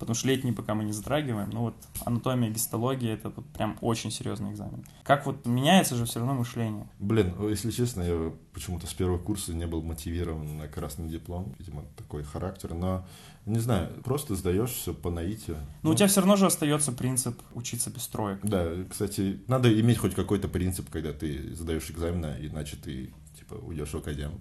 потому 0.00 0.14
что 0.14 0.26
летние 0.26 0.52
пока 0.52 0.74
мы 0.74 0.82
не 0.82 0.92
затрагиваем, 0.92 1.50
но 1.50 1.60
вот 1.60 1.74
анатомия 2.04 2.50
гистология— 2.50 3.14
это 3.14 3.30
вот 3.30 3.46
прям 3.50 3.76
очень 3.82 4.10
серьезный 4.10 4.50
экзамен. 4.50 4.84
Как 5.04 5.26
вот 5.26 5.46
меняется 5.46 5.94
же 5.94 6.06
все 6.06 6.18
равно 6.18 6.34
мышление. 6.34 6.88
Блин, 6.98 7.34
ну, 7.38 7.48
если 7.48 7.70
честно, 7.70 8.02
я 8.02 8.32
почему-то 8.54 8.86
с 8.86 8.94
первого 8.94 9.18
курса 9.18 9.52
не 9.52 9.66
был 9.66 9.82
мотивирован 9.82 10.56
на 10.56 10.66
красный 10.66 11.08
диплом. 11.08 11.54
Видимо, 11.58 11.84
такой 11.96 12.24
характер. 12.24 12.74
Но, 12.74 13.06
не 13.44 13.58
знаю, 13.58 13.92
просто 14.02 14.34
сдаешь 14.34 14.70
все 14.70 14.94
по 14.94 15.10
наитию. 15.10 15.58
Но 15.82 15.90
у 15.90 15.94
тебя 15.94 16.08
все 16.08 16.20
равно 16.20 16.36
же 16.36 16.46
остается 16.46 16.92
принцип 16.92 17.38
учиться 17.54 17.90
без 17.90 18.08
троек. 18.08 18.40
Да, 18.42 18.68
кстати, 18.88 19.40
надо 19.46 19.70
иметь 19.80 19.98
хоть 19.98 20.14
какой-то 20.14 20.48
принцип, 20.48 20.88
когда 20.90 21.12
ты 21.12 21.54
сдаешь 21.54 21.90
экзамены, 21.90 22.38
иначе 22.40 22.76
ты, 22.76 23.12
типа, 23.38 23.54
уйдешь 23.54 23.90
в 23.90 23.96
академ. 23.96 24.40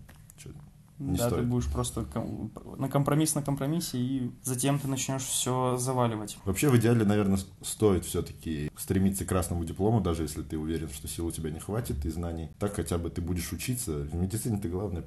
Не 1.00 1.18
да, 1.18 1.30
ты 1.30 1.36
стоит. 1.36 1.48
будешь 1.48 1.68
просто 1.72 2.04
ком- 2.06 2.52
на 2.78 2.90
компромисс 2.90 3.34
на 3.36 3.42
компромиссе, 3.42 3.98
и 3.98 4.32
затем 4.44 4.80
ты 4.80 4.88
начнешь 4.88 5.24
все 5.24 5.78
заваливать. 5.78 6.38
Вообще, 6.46 6.70
в 6.70 6.78
идеале, 6.78 7.06
наверное, 7.06 7.40
стоит 7.62 8.06
все-таки 8.06 8.70
стремиться 8.78 9.26
к 9.26 9.30
красному 9.30 9.64
диплому, 9.64 10.02
даже 10.02 10.24
если 10.24 10.42
ты 10.42 10.58
уверен, 10.58 10.90
что 10.90 11.08
сил 11.08 11.28
у 11.28 11.32
тебя 11.32 11.52
не 11.52 11.60
хватит 11.60 12.06
и 12.06 12.10
знаний. 12.10 12.50
Так 12.60 12.76
хотя 12.76 12.98
бы 12.98 13.10
ты 13.10 13.22
будешь 13.22 13.52
учиться. 13.54 13.94
В 14.00 14.14
медицине 14.16 14.58
ты 14.60 14.68
главное, 14.70 15.06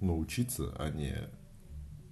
ну, 0.00 0.18
учиться, 0.18 0.74
а 0.78 0.90
не 0.90 1.14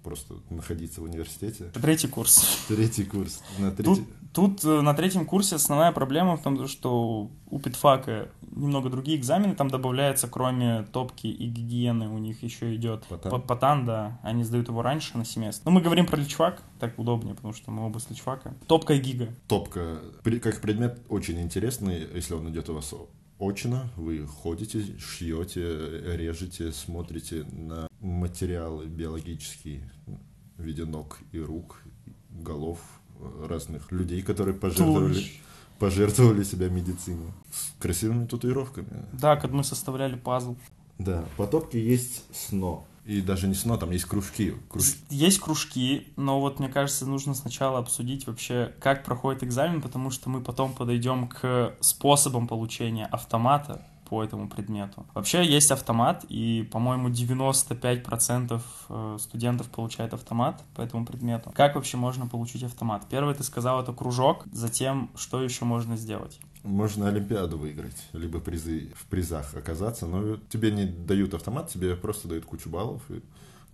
просто 0.03 0.35
находиться 0.49 1.01
в 1.01 1.05
университете. 1.05 1.65
Третий 1.73 2.07
курс. 2.07 2.43
Третий 2.67 3.03
курс. 3.05 3.41
На 3.57 3.71
Тут, 3.71 3.85
третий... 3.85 4.07
тут 4.33 4.63
э, 4.65 4.81
на 4.81 4.93
третьем 4.93 5.25
курсе 5.25 5.55
основная 5.55 5.91
проблема 5.91 6.37
в 6.37 6.41
том, 6.43 6.67
что 6.67 7.29
у 7.49 7.59
педфака 7.59 8.29
немного 8.55 8.89
другие 8.89 9.17
экзамены, 9.17 9.55
там 9.55 9.69
добавляется, 9.69 10.27
кроме 10.27 10.83
топки 10.83 11.27
и 11.27 11.47
гигиены, 11.47 12.07
у 12.09 12.17
них 12.17 12.43
еще 12.43 12.75
идет 12.75 13.05
Потан. 13.07 13.31
па- 13.31 13.39
патан, 13.39 13.85
да, 13.85 14.19
они 14.23 14.43
сдают 14.43 14.67
его 14.67 14.81
раньше 14.81 15.17
на 15.17 15.25
семестр. 15.25 15.63
Но 15.65 15.71
мы 15.71 15.81
говорим 15.81 16.05
про 16.05 16.17
личфак, 16.17 16.61
так 16.79 16.99
удобнее, 16.99 17.33
потому 17.35 17.53
что 17.53 17.71
мы 17.71 17.85
оба 17.85 17.97
с 17.99 18.09
личфака. 18.09 18.53
Топка 18.67 18.93
и 18.93 18.99
гига. 18.99 19.29
Топка. 19.47 19.99
Как 20.41 20.61
предмет 20.61 21.01
очень 21.09 21.39
интересный, 21.41 22.07
если 22.13 22.33
он 22.35 22.49
идет 22.49 22.69
у 22.69 22.73
вас 22.75 22.93
очно, 23.47 23.89
вы 23.95 24.25
ходите, 24.27 24.83
шьете, 24.99 25.61
режете, 26.15 26.71
смотрите 26.71 27.43
на 27.51 27.87
материалы 27.99 28.85
биологические 28.87 29.91
в 30.57 30.63
виде 30.63 30.85
ног 30.85 31.19
и 31.31 31.39
рук, 31.39 31.81
голов 32.29 32.79
э, 33.19 33.45
разных 33.47 33.91
людей, 33.91 34.21
которые 34.21 34.55
пожертвовали, 34.55 35.13
Туловищ. 35.13 35.41
пожертвовали 35.79 36.43
себя 36.43 36.69
медицине. 36.69 37.33
С 37.51 37.73
красивыми 37.81 38.25
татуировками. 38.27 39.05
Да, 39.13 39.35
как 39.35 39.51
мы 39.51 39.63
составляли 39.63 40.15
пазл. 40.15 40.55
Да, 40.99 41.25
по 41.37 41.47
топке 41.47 41.83
есть 41.83 42.23
сно. 42.33 42.85
И 43.05 43.21
даже 43.21 43.47
не 43.47 43.53
сно, 43.53 43.77
там 43.77 43.91
есть 43.91 44.05
кружки. 44.05 44.53
Круж- 44.69 44.95
Есть 45.09 45.39
кружки, 45.39 46.07
но 46.15 46.39
вот 46.39 46.59
мне 46.59 46.69
кажется, 46.69 47.05
нужно 47.05 47.33
сначала 47.33 47.79
обсудить 47.79 48.27
вообще, 48.27 48.73
как 48.79 49.03
проходит 49.03 49.43
экзамен, 49.43 49.81
потому 49.81 50.09
что 50.09 50.29
мы 50.29 50.39
потом 50.41 50.73
подойдем 50.73 51.27
к 51.27 51.75
способам 51.81 52.47
получения 52.47 53.05
автомата 53.05 53.85
по 54.07 54.23
этому 54.23 54.47
предмету. 54.47 55.05
Вообще 55.15 55.43
есть 55.45 55.71
автомат, 55.71 56.23
и, 56.29 56.67
по-моему, 56.71 57.09
95% 57.09 58.61
э, 58.89 59.17
студентов 59.19 59.69
получают 59.69 60.13
автомат 60.13 60.61
по 60.75 60.81
этому 60.81 61.05
предмету. 61.05 61.51
Как 61.55 61.75
вообще 61.75 61.97
можно 61.97 62.27
получить 62.27 62.63
автомат? 62.63 63.05
Первое, 63.09 63.33
ты 63.33 63.43
сказал, 63.43 63.81
это 63.81 63.91
кружок, 63.93 64.45
затем, 64.51 65.09
что 65.15 65.41
еще 65.43 65.65
можно 65.65 65.97
сделать? 65.97 66.39
Можно 66.63 67.09
Олимпиаду 67.09 67.57
выиграть, 67.57 68.07
либо 68.13 68.39
призы 68.39 68.91
в 68.95 69.05
призах 69.07 69.53
оказаться, 69.55 70.05
но 70.07 70.37
тебе 70.49 70.71
не 70.71 70.85
дают 70.85 71.33
автомат, 71.33 71.69
тебе 71.69 71.95
просто 71.95 72.27
дают 72.27 72.45
кучу 72.45 72.69
баллов, 72.69 73.01
и- 73.09 73.21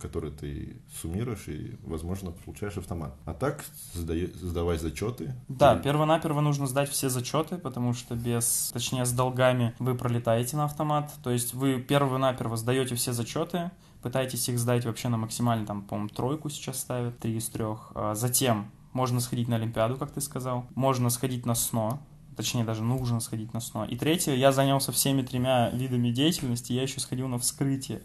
которые 0.00 0.32
ты 0.32 0.76
суммируешь, 1.00 1.46
и, 1.48 1.76
возможно, 1.84 2.30
получаешь 2.30 2.78
автомат. 2.78 3.14
А 3.26 3.34
так 3.34 3.62
сдае- 3.94 4.34
сдавай 4.34 4.78
зачеты. 4.78 5.34
Да, 5.48 5.76
И- 5.76 5.82
перво-наперво 5.82 6.40
нужно 6.40 6.66
сдать 6.66 6.88
все 6.88 7.10
зачеты, 7.10 7.58
потому 7.58 7.92
что 7.92 8.14
без, 8.16 8.70
точнее, 8.72 9.04
с 9.04 9.12
долгами 9.12 9.74
вы 9.78 9.94
пролетаете 9.94 10.56
на 10.56 10.64
автомат. 10.64 11.12
То 11.22 11.30
есть 11.30 11.52
вы 11.52 11.80
перво-наперво 11.82 12.56
сдаете 12.56 12.94
все 12.94 13.12
зачеты, 13.12 13.70
пытаетесь 14.02 14.48
их 14.48 14.58
сдать 14.58 14.86
вообще 14.86 15.08
на 15.10 15.18
максимально, 15.18 15.66
там, 15.66 15.82
по-моему, 15.82 16.08
тройку 16.08 16.48
сейчас 16.48 16.80
ставят, 16.80 17.18
три 17.18 17.36
из 17.36 17.48
трех. 17.50 17.92
А 17.94 18.14
Затем 18.14 18.70
можно 18.94 19.20
сходить 19.20 19.48
на 19.48 19.56
Олимпиаду, 19.56 19.98
как 19.98 20.12
ты 20.12 20.22
сказал. 20.22 20.64
Можно 20.74 21.10
сходить 21.10 21.44
на 21.44 21.54
СНО, 21.54 22.00
точнее, 22.40 22.64
даже 22.64 22.82
нужно 22.82 23.20
сходить 23.20 23.52
на 23.52 23.60
СНО. 23.60 23.84
И 23.84 23.96
третье, 23.96 24.34
я 24.34 24.52
занялся 24.52 24.92
всеми 24.92 25.22
тремя 25.22 25.70
видами 25.70 26.10
деятельности, 26.10 26.72
я 26.72 26.82
еще 26.82 27.00
сходил 27.00 27.28
на 27.28 27.38
вскрытие. 27.38 28.02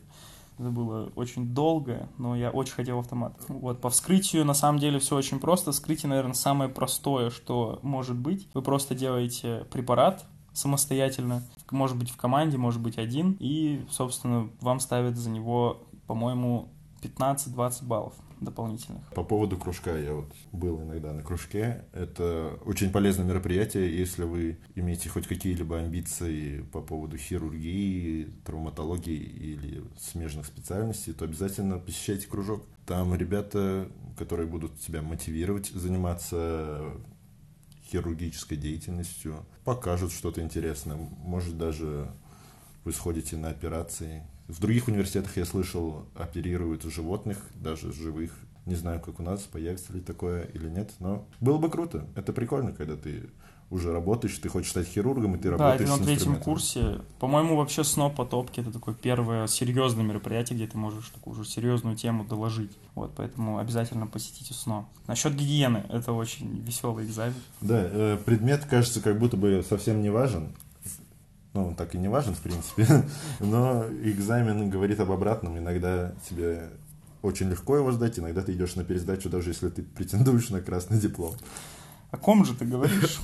Это 0.57 0.69
было 0.69 1.11
очень 1.15 1.53
долго, 1.53 2.09
но 2.17 2.35
я 2.35 2.49
очень 2.49 2.73
хотел 2.73 2.99
автомат. 2.99 3.33
Вот, 3.47 3.81
по 3.81 3.89
вскрытию 3.89 4.45
на 4.45 4.53
самом 4.53 4.79
деле 4.79 4.99
все 4.99 5.15
очень 5.15 5.39
просто. 5.39 5.71
Вскрытие, 5.71 6.09
наверное, 6.09 6.33
самое 6.33 6.69
простое, 6.69 7.29
что 7.29 7.79
может 7.81 8.17
быть. 8.17 8.47
Вы 8.53 8.61
просто 8.61 8.95
делаете 8.95 9.65
препарат 9.71 10.25
самостоятельно, 10.53 11.43
может 11.71 11.97
быть 11.97 12.09
в 12.09 12.15
команде, 12.15 12.57
может 12.57 12.81
быть 12.81 12.97
один, 12.97 13.35
и, 13.39 13.85
собственно, 13.89 14.49
вам 14.61 14.79
ставят 14.79 15.17
за 15.17 15.29
него, 15.29 15.83
по-моему, 16.07 16.69
15-20 17.01 17.83
баллов 17.85 18.13
дополнительных. 18.45 19.01
По 19.13 19.23
поводу 19.23 19.57
кружка, 19.57 19.97
я 19.97 20.13
вот 20.13 20.31
был 20.51 20.81
иногда 20.81 21.11
на 21.13 21.21
кружке. 21.21 21.83
Это 21.93 22.57
очень 22.65 22.91
полезное 22.91 23.25
мероприятие, 23.25 23.97
если 23.97 24.23
вы 24.23 24.57
имеете 24.75 25.09
хоть 25.09 25.27
какие-либо 25.27 25.79
амбиции 25.79 26.61
по 26.71 26.81
поводу 26.81 27.17
хирургии, 27.17 28.29
травматологии 28.45 29.15
или 29.15 29.83
смежных 29.99 30.45
специальностей, 30.45 31.13
то 31.13 31.25
обязательно 31.25 31.79
посещайте 31.79 32.27
кружок. 32.27 32.63
Там 32.85 33.15
ребята, 33.15 33.89
которые 34.17 34.47
будут 34.47 34.79
тебя 34.79 35.01
мотивировать 35.01 35.67
заниматься 35.67 36.93
хирургической 37.91 38.57
деятельностью, 38.57 39.45
покажут 39.63 40.11
что-то 40.11 40.41
интересное. 40.41 40.95
Может, 40.95 41.57
даже 41.57 42.11
вы 42.83 42.93
сходите 42.93 43.37
на 43.37 43.49
операции. 43.49 44.23
В 44.47 44.59
других 44.59 44.87
университетах, 44.87 45.37
я 45.37 45.45
слышал, 45.45 46.05
оперируют 46.15 46.83
животных, 46.83 47.37
даже 47.55 47.91
живых. 47.91 48.31
Не 48.65 48.75
знаю, 48.75 48.99
как 48.99 49.19
у 49.19 49.23
нас, 49.23 49.41
появится 49.41 49.93
ли 49.93 50.01
такое 50.01 50.43
или 50.53 50.67
нет, 50.67 50.91
но 50.99 51.27
было 51.39 51.57
бы 51.57 51.69
круто. 51.69 52.07
Это 52.15 52.33
прикольно, 52.33 52.71
когда 52.71 52.95
ты 52.95 53.29
уже 53.71 53.91
работаешь, 53.91 54.37
ты 54.37 54.49
хочешь 54.49 54.69
стать 54.69 54.87
хирургом, 54.87 55.35
и 55.35 55.37
ты 55.37 55.49
Да, 55.49 55.57
работаешь 55.57 55.89
это 55.89 55.95
с 55.95 55.99
на 55.99 56.05
третьем 56.05 56.35
курсе. 56.37 57.01
По-моему, 57.19 57.57
вообще 57.57 57.83
СНО 57.83 58.09
по 58.09 58.25
топке 58.25 58.61
это 58.61 58.71
такое 58.71 58.93
первое 58.93 59.47
серьезное 59.47 60.03
мероприятие, 60.03 60.57
где 60.57 60.67
ты 60.67 60.77
можешь 60.77 61.09
такую 61.09 61.33
уже 61.37 61.49
серьезную 61.49 61.95
тему 61.95 62.25
доложить. 62.25 62.71
Вот, 62.93 63.13
поэтому 63.15 63.57
обязательно 63.57 64.07
посетите 64.07 64.53
СНО. 64.53 64.85
Насчет 65.07 65.33
гигиены, 65.35 65.83
это 65.89 66.13
очень 66.13 66.61
веселый 66.61 67.05
экзамен. 67.05 67.35
Да, 67.61 67.81
э, 67.81 68.17
предмет 68.23 68.65
кажется 68.65 69.01
как 69.01 69.17
будто 69.17 69.35
бы 69.37 69.63
совсем 69.67 70.01
не 70.01 70.09
важен. 70.09 70.49
Ну, 71.55 71.67
он 71.67 71.75
так 71.75 71.95
и 71.95 71.97
не 71.97 72.09
важен, 72.09 72.35
в 72.35 72.39
принципе. 72.41 72.85
Но 73.39 73.85
экзамен 74.03 74.69
говорит 74.69 74.99
об 74.99 75.11
обратном. 75.11 75.57
Иногда 75.57 76.11
тебе 76.29 76.69
очень 77.21 77.49
легко 77.49 77.77
его 77.77 77.91
сдать, 77.93 78.19
иногда 78.19 78.43
ты 78.43 78.51
идешь 78.51 78.75
на 78.75 78.83
пересдачу, 78.83 79.29
даже 79.29 79.51
если 79.51 79.69
ты 79.69 79.81
претендуешь 79.81 80.49
на 80.49 80.61
красный 80.61 80.99
диплом. 80.99 81.33
О 82.11 82.17
ком 82.17 82.45
же 82.45 82.53
ты 82.55 82.65
говоришь? 82.65 83.19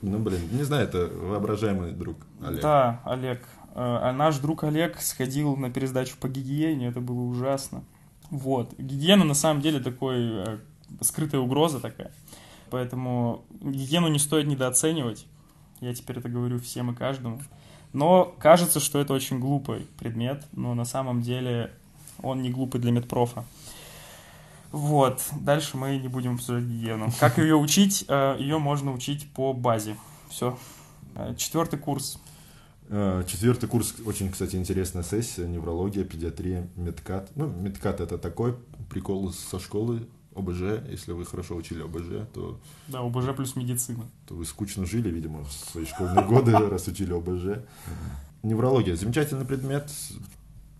Ну, 0.00 0.18
блин, 0.18 0.40
не 0.50 0.62
знаю, 0.62 0.84
это 0.84 1.08
воображаемый 1.08 1.92
друг 1.92 2.16
Олег. 2.42 2.62
Да, 2.62 3.02
Олег. 3.04 3.42
Э, 3.74 3.98
А 4.02 4.12
наш 4.12 4.38
друг 4.38 4.64
Олег 4.64 4.98
сходил 5.00 5.56
на 5.56 5.70
пересдачу 5.70 6.16
по 6.18 6.28
гигиене, 6.28 6.88
это 6.88 7.00
было 7.00 7.20
ужасно. 7.20 7.84
Вот. 8.30 8.74
Гигиена 8.78 9.24
на 9.24 9.34
самом 9.34 9.60
деле 9.60 9.78
такой 9.80 10.16
э, 10.20 10.58
скрытая 11.02 11.42
угроза 11.42 11.80
такая. 11.80 12.12
Поэтому 12.70 13.44
гигиену 13.60 14.08
не 14.08 14.18
стоит 14.18 14.46
недооценивать. 14.46 15.26
Я 15.80 15.94
теперь 15.94 16.18
это 16.18 16.28
говорю 16.28 16.58
всем 16.60 16.90
и 16.90 16.94
каждому. 16.94 17.40
Но 17.92 18.34
кажется, 18.38 18.80
что 18.80 19.00
это 19.00 19.14
очень 19.14 19.38
глупый 19.38 19.86
предмет, 19.98 20.44
но 20.52 20.74
на 20.74 20.84
самом 20.84 21.22
деле 21.22 21.72
он 22.22 22.42
не 22.42 22.50
глупый 22.50 22.80
для 22.80 22.90
медпрофа. 22.90 23.44
Вот, 24.72 25.22
дальше 25.40 25.76
мы 25.78 25.96
не 25.96 26.08
будем 26.08 26.34
обсуждать 26.34 26.64
гигиену. 26.64 27.10
Как 27.20 27.38
ее 27.38 27.56
учить? 27.56 28.04
Э, 28.08 28.36
Ее 28.38 28.58
можно 28.58 28.92
учить 28.92 29.30
по 29.32 29.52
базе. 29.54 29.96
Все. 30.28 30.58
Четвертый 31.38 31.78
курс. 31.78 32.18
Э, 32.88 33.24
Четвертый 33.26 33.68
курс, 33.68 33.94
очень, 34.04 34.30
кстати, 34.30 34.56
интересная 34.56 35.02
сессия, 35.02 35.46
неврология, 35.46 36.04
педиатрия, 36.04 36.68
медкат. 36.76 37.30
Ну, 37.34 37.46
медкат 37.48 38.00
это 38.00 38.18
такой 38.18 38.56
прикол 38.90 39.32
со 39.32 39.58
школы 39.58 40.06
ОБЖ. 40.34 40.88
Если 40.90 41.12
вы 41.12 41.24
хорошо 41.24 41.56
учили 41.56 41.82
ОБЖ, 41.82 42.28
то, 42.32 42.60
Да, 42.88 43.00
ОБЖ 43.00 43.34
плюс 43.36 43.56
медицина. 43.56 44.04
то 44.26 44.34
вы 44.34 44.44
скучно 44.44 44.86
жили, 44.86 45.10
видимо, 45.10 45.44
в 45.44 45.52
свои 45.52 45.84
школьные 45.84 46.24
годы, 46.24 46.56
раз 46.56 46.86
учили 46.88 47.12
ОБЖ. 47.12 47.62
Неврология. 48.42 48.94
Замечательный 48.96 49.44
предмет. 49.44 49.90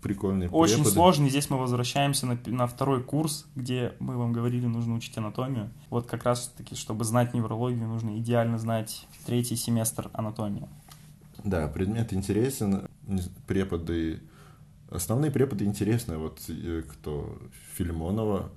прикольные 0.01 0.49
Очень 0.49 0.75
преподы. 0.75 0.93
сложный. 0.93 1.29
Здесь 1.29 1.49
мы 1.49 1.57
возвращаемся 1.57 2.25
на, 2.25 2.39
на 2.45 2.67
второй 2.67 3.03
курс, 3.03 3.45
где 3.55 3.93
мы 3.99 4.15
вам 4.17 4.31
говорили, 4.31 4.65
нужно 4.65 4.95
учить 4.95 5.17
анатомию. 5.17 5.71
Вот 5.89 6.05
как 6.07 6.23
раз 6.23 6.53
таки, 6.55 6.73
чтобы 6.75 7.03
знать 7.03 7.33
неврологию, 7.33 7.85
нужно 7.85 8.17
идеально 8.17 8.57
знать 8.57 9.05
третий 9.25 9.57
семестр 9.57 10.09
анатомии. 10.13 10.69
Да, 11.43 11.67
предмет 11.67 12.13
интересен, 12.13 12.87
преподы, 13.45 14.21
основные 14.89 15.31
преподы 15.31 15.65
интересны, 15.65 16.17
вот 16.17 16.39
э, 16.47 16.83
кто 16.87 17.37
Филимонова, 17.75 18.49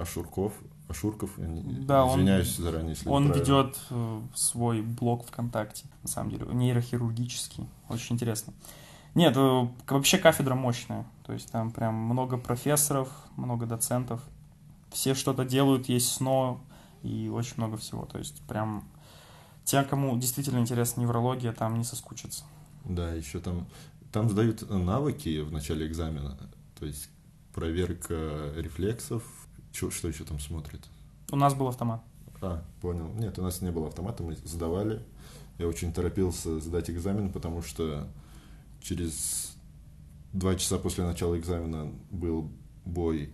Ашурков, 0.00 0.52
Ашурков, 0.88 1.30
Да, 1.36 2.04
он- 2.04 2.16
извиняюсь 2.20 2.56
заранее, 2.56 2.90
если 2.90 3.08
Он 3.08 3.30
ведет 3.32 3.78
э, 3.90 4.20
свой 4.34 4.82
блог 4.82 5.26
ВКонтакте, 5.26 5.84
на 6.02 6.08
самом 6.08 6.30
деле, 6.30 6.46
нейрохирургический. 6.52 7.68
Очень 7.88 8.16
интересно. 8.16 8.52
Нет, 9.14 9.34
э, 9.36 9.68
вообще 9.88 10.18
кафедра 10.18 10.54
мощная. 10.54 11.06
То 11.24 11.32
есть 11.32 11.50
там 11.50 11.70
прям 11.70 11.94
много 11.94 12.38
профессоров, 12.38 13.08
много 13.36 13.66
доцентов. 13.66 14.22
Все 14.90 15.14
что-то 15.14 15.44
делают, 15.44 15.88
есть 15.88 16.12
СНО 16.14 16.60
и 17.02 17.28
очень 17.28 17.54
много 17.58 17.76
всего. 17.76 18.04
То 18.06 18.18
есть 18.18 18.40
прям 18.48 18.84
те, 19.64 19.82
кому 19.84 20.16
действительно 20.18 20.58
интересна 20.58 21.02
неврология, 21.02 21.52
там 21.52 21.76
не 21.78 21.84
соскучатся. 21.84 22.44
Да, 22.84 23.12
еще 23.12 23.38
там, 23.40 23.66
там 24.12 24.28
сдают 24.30 24.68
навыки 24.68 25.40
в 25.40 25.52
начале 25.52 25.86
экзамена, 25.86 26.36
то 26.78 26.86
есть 26.86 27.10
проверка 27.54 28.52
рефлексов, 28.56 29.22
Чё- 29.72 29.90
что 29.90 30.08
еще 30.08 30.24
там 30.24 30.38
смотрит? 30.40 30.80
У 31.30 31.36
нас 31.36 31.54
был 31.54 31.68
автомат. 31.68 32.02
А, 32.42 32.62
понял. 32.80 33.08
Нет, 33.14 33.38
у 33.38 33.42
нас 33.42 33.60
не 33.60 33.70
было 33.70 33.88
автомата, 33.88 34.22
мы 34.22 34.34
сдавали. 34.44 35.02
Я 35.58 35.68
очень 35.68 35.92
торопился 35.92 36.58
сдать 36.60 36.88
экзамен, 36.90 37.30
потому 37.30 37.62
что 37.62 38.08
через 38.80 39.54
два 40.32 40.54
часа 40.54 40.78
после 40.78 41.04
начала 41.04 41.38
экзамена 41.38 41.92
был 42.10 42.50
бой 42.84 43.30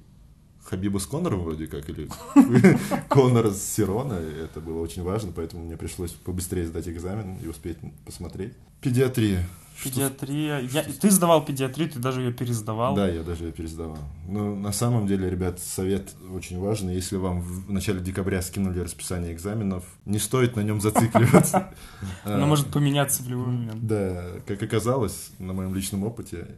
Хабиба 0.69 0.99
с 0.99 1.07
Конором 1.07 1.43
вроде 1.45 1.67
как, 1.69 1.89
или 1.89 2.09
Конора 3.09 3.51
с 3.51 3.63
Сирона. 3.63 4.15
Это 4.15 4.61
было 4.61 4.81
очень 4.81 5.03
важно, 5.03 5.33
поэтому 5.35 5.65
мне 5.65 5.77
пришлось 5.77 6.11
побыстрее 6.11 6.67
сдать 6.67 6.89
экзамен 6.89 7.37
и 7.37 7.47
успеть 7.47 7.79
посмотреть. 8.05 8.53
Педиатрия. 8.81 9.47
Педиатрия. 9.83 10.61
Я... 10.61 10.83
Ты 10.83 11.11
сдавал 11.11 11.45
педиатрию, 11.45 11.91
ты 11.91 11.99
даже 11.99 12.23
ее 12.23 12.33
пересдавал. 12.33 12.95
Да, 12.95 13.09
я 13.09 13.23
даже 13.23 13.45
ее 13.45 13.53
пересдавал. 13.53 13.99
Но 14.27 14.55
на 14.55 14.73
самом 14.73 15.07
деле, 15.07 15.29
ребят, 15.29 15.61
совет 15.61 16.15
очень 16.35 16.59
важный. 16.59 16.95
Если 16.95 17.17
вам 17.17 17.41
в 17.43 17.71
начале 17.71 18.01
декабря 18.01 18.43
скинули 18.43 18.81
расписание 18.81 19.33
экзаменов, 19.33 19.85
не 20.05 20.19
стоит 20.19 20.57
на 20.57 20.61
нем 20.61 20.81
зацикливаться. 20.81 21.75
Оно 22.25 22.47
может 22.47 22.69
поменяться 22.69 23.23
в 23.23 23.29
любой 23.29 23.49
момент. 23.49 23.87
Да, 23.87 24.25
как 24.47 24.63
оказалось, 24.63 25.31
на 25.39 25.53
моем 25.53 25.75
личном 25.75 26.05
опыте, 26.05 26.49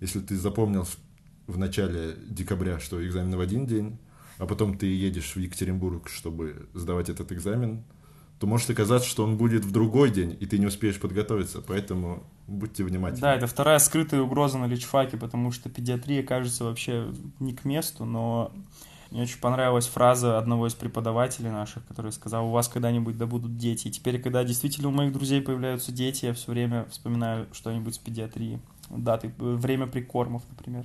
если 0.00 0.20
ты 0.20 0.36
запомнил 0.36 0.86
в- 1.46 1.58
начале 1.58 2.16
декабря, 2.28 2.78
что 2.80 3.04
экзамен 3.06 3.36
в 3.36 3.40
один 3.40 3.66
день, 3.66 3.98
а 4.38 4.46
потом 4.46 4.76
ты 4.76 4.86
едешь 4.86 5.34
в 5.34 5.38
Екатеринбург, 5.38 6.08
чтобы 6.08 6.68
сдавать 6.74 7.08
этот 7.08 7.32
экзамен, 7.32 7.82
то 8.38 8.46
может 8.46 8.68
оказаться, 8.68 9.08
что 9.08 9.24
он 9.24 9.36
будет 9.38 9.64
в 9.64 9.72
другой 9.72 10.10
день, 10.10 10.36
и 10.38 10.44
ты 10.46 10.58
не 10.58 10.66
успеешь 10.66 11.00
подготовиться. 11.00 11.62
Поэтому 11.62 12.22
будьте 12.46 12.84
внимательны. 12.84 13.22
Да, 13.22 13.34
это 13.34 13.46
вторая 13.46 13.78
скрытая 13.78 14.20
угроза 14.20 14.58
на 14.58 14.66
личфаке, 14.66 15.16
потому 15.16 15.52
что 15.52 15.70
педиатрия 15.70 16.22
кажется 16.22 16.64
вообще 16.64 17.06
не 17.40 17.54
к 17.54 17.64
месту, 17.64 18.04
но 18.04 18.52
мне 19.10 19.22
очень 19.22 19.40
понравилась 19.40 19.86
фраза 19.86 20.36
одного 20.36 20.66
из 20.66 20.74
преподавателей 20.74 21.50
наших, 21.50 21.86
который 21.86 22.12
сказал, 22.12 22.48
у 22.48 22.50
вас 22.50 22.68
когда-нибудь 22.68 23.16
да 23.16 23.24
будут 23.26 23.56
дети. 23.56 23.88
И 23.88 23.90
теперь, 23.90 24.20
когда 24.20 24.44
действительно 24.44 24.88
у 24.88 24.92
моих 24.92 25.12
друзей 25.14 25.40
появляются 25.40 25.90
дети, 25.92 26.26
я 26.26 26.34
все 26.34 26.50
время 26.52 26.84
вспоминаю 26.90 27.46
что-нибудь 27.52 27.94
с 27.94 27.98
педиатрии. 27.98 28.60
Даты, 28.90 29.32
время 29.38 29.86
прикормов, 29.86 30.42
например. 30.50 30.84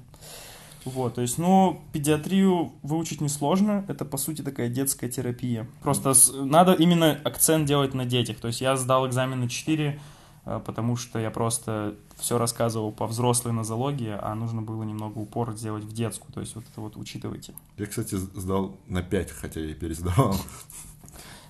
Вот, 0.86 1.16
то 1.16 1.22
есть, 1.22 1.38
ну, 1.38 1.82
педиатрию 1.94 2.72
выучить 2.82 3.22
несложно, 3.22 3.86
это, 3.88 4.04
по 4.04 4.18
сути, 4.18 4.42
такая 4.42 4.68
детская 4.70 5.10
терапия. 5.10 5.68
Просто 5.82 6.14
с- 6.14 6.34
надо 6.34 6.74
именно 6.74 7.20
акцент 7.24 7.66
делать 7.68 7.94
на 7.94 8.06
детях. 8.06 8.38
То 8.38 8.48
есть 8.48 8.62
я 8.62 8.76
сдал 8.78 9.08
экзамен 9.08 9.40
на 9.42 9.48
4, 9.48 10.00
э, 10.46 10.62
потому 10.66 10.96
что 10.96 11.20
я 11.20 11.30
просто 11.30 11.96
все 12.18 12.38
рассказывал 12.40 12.92
по 12.92 13.06
взрослой 13.06 13.52
нозологии, 13.54 14.18
а 14.20 14.34
нужно 14.34 14.62
было 14.64 14.82
немного 14.84 15.20
упор 15.20 15.56
сделать 15.56 15.84
в 15.84 15.94
детскую. 15.94 16.32
То 16.34 16.40
есть 16.42 16.56
вот 16.56 16.64
это 16.72 16.82
вот 16.82 16.98
учитывайте. 16.98 17.54
Я, 17.78 17.86
кстати, 17.86 18.16
сдал 18.16 18.76
на 18.88 19.04
5, 19.04 19.32
хотя 19.32 19.60
я 19.60 19.76
пересдавал. 19.76 20.36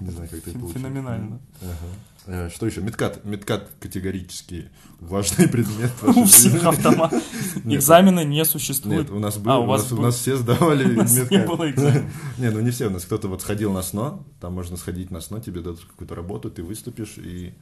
Не 0.02 0.12
знаю, 0.12 0.30
как 0.30 0.42
ты 0.42 0.52
получил. 0.52 0.70
феноменально. 0.80 1.40
Ага. 1.62 1.76
Э, 2.28 2.50
Что 2.50 2.66
еще? 2.66 2.82
Медкат. 2.82 3.24
Медкат 3.26 3.70
категорически 3.80 4.70
важный 5.00 5.48
предмет. 5.56 5.92
У 6.04 6.26
всех 6.26 6.64
автомат. 6.66 7.14
Экзамена 7.66 8.24
не 8.24 8.44
существует. 8.46 9.04
Нет, 9.04 9.10
у 9.12 9.20
нас 9.20 9.38
был, 9.38 9.52
А, 9.52 9.60
у, 9.60 9.64
у 9.64 9.68
вас 9.68 9.84
нас, 9.84 9.92
у 9.92 9.96
был. 9.96 10.04
нас 10.04 10.16
все 10.16 10.36
сдавали 10.38 10.94
нас 10.96 11.12
не 11.14 11.20
медкат. 11.22 11.48
было 11.48 11.70
экзамена. 11.72 12.10
Не, 12.38 12.50
ну 12.52 12.60
не 12.62 12.72
все, 12.72 12.88
у 12.88 12.90
нас 12.90 13.06
кто-то 13.06 13.28
вот 13.28 13.42
сходил 13.42 13.72
на 13.72 13.82
СНО, 13.82 14.24
там 14.40 14.54
можно 14.54 14.76
сходить 14.78 15.12
на 15.12 15.22
СНО, 15.22 15.42
тебе 15.42 15.62
дадут 15.62 15.86
какую-то 15.86 16.16
работу, 16.16 16.50
ты 16.52 16.64
выступишь 16.64 17.16
и 17.18 17.54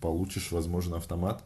получишь, 0.00 0.50
возможно, 0.52 0.96
автомат. 0.96 1.44